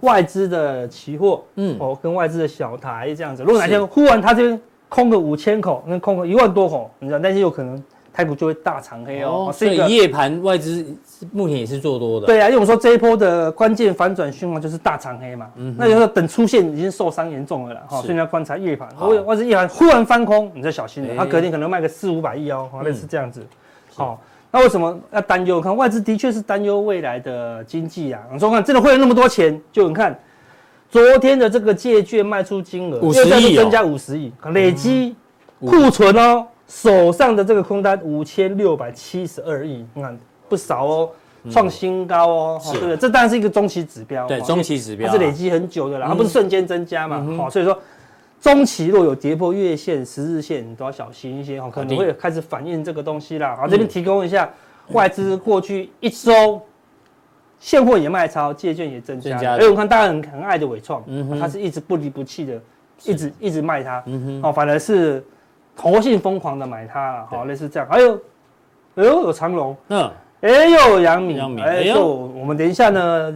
[0.00, 3.42] 外资的期货，嗯，哦，跟外资的小台这样子。
[3.44, 7.82] 如果哪天忽然他这边空个五千口，那空个一万多口，你知道但是有可能。
[8.12, 10.84] 台股就会大长黑哦，所以夜盘外资
[11.32, 12.26] 目前也是做多的。
[12.26, 23.46] 对啊，因为我们说这一波的关键反转讯号就是大长黑嘛，嗯，那有时候等出现已经受伤严重了啦，哈，所以你要观察夜盘，外外资夜盘忽然翻空，你就小心了，它隔天可能卖个四五百亿哦，类似这样子。
[23.94, 25.60] 好，那为什么要担忧？
[25.60, 28.20] 看外资的确是担忧未来的经济啊。
[28.32, 29.60] 你说看，真的会有那么多钱？
[29.70, 30.18] 就你看
[30.90, 35.14] 昨天的这个借券卖出金额五十亿，增加五十亿，累积
[35.60, 36.46] 库存哦。
[36.70, 40.16] 手上的这个空单五千六百七十二亿，你看
[40.48, 41.10] 不少哦，
[41.50, 42.96] 创新高哦，对不对？
[42.96, 47.76] 这当然是一个中期指标，对，中期指标它是累积很久的啦，它不是瞬间增加嘛，好，所以说
[48.40, 53.56] 中期若有跌破月线、十日线，你都要小心一些，可能会开始反映这个东西啦。
[53.56, 54.48] 好，这边提供一下
[54.92, 56.62] 外资过去一周
[57.58, 61.02] 现货也卖超，借券也增加，哎，我看大家很很爱的伟创，
[61.40, 62.60] 它是一直不离不弃的，
[63.04, 64.04] 一直一直卖它，
[64.44, 65.20] 哦，反而是。
[65.80, 67.88] 投信疯狂的买它了，好，类似这样。
[67.90, 68.14] 还有，
[68.96, 70.10] 哎呦，有长隆，嗯，
[70.42, 73.34] 哎呦，杨明，哎呦，我们等一下呢，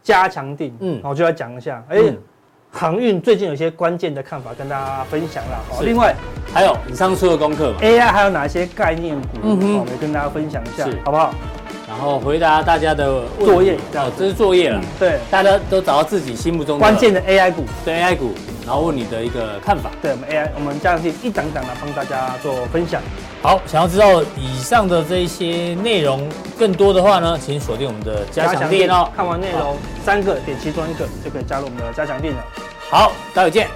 [0.00, 1.98] 加强定，嗯，我就来讲一下，哎，
[2.70, 5.58] 航运最近有些关键的看法跟大家分享了。
[5.68, 6.14] 好，另外
[6.52, 11.34] 还有你上次的功课，AI 还有哪些概念股，嗯哼，我们跟大家分享一下，好不好？
[11.94, 18.34] 然后回答大家的作业，哦，这是作业了，对，大家都找到自己心目中关键的 AI 股，对 AI 股。
[18.66, 23.00] 然后问你的一个看法，对我们 AI，我们加强錠一档档的帮大家做分享。
[23.42, 26.28] 好，想要知道以上的这一些内容
[26.58, 29.08] 更多的话呢，请锁定我们的加强店哦。
[29.14, 32.44] 看完内容，三个点其中一个就可以加入我们的加强店了。
[32.90, 33.68] 好，待会见。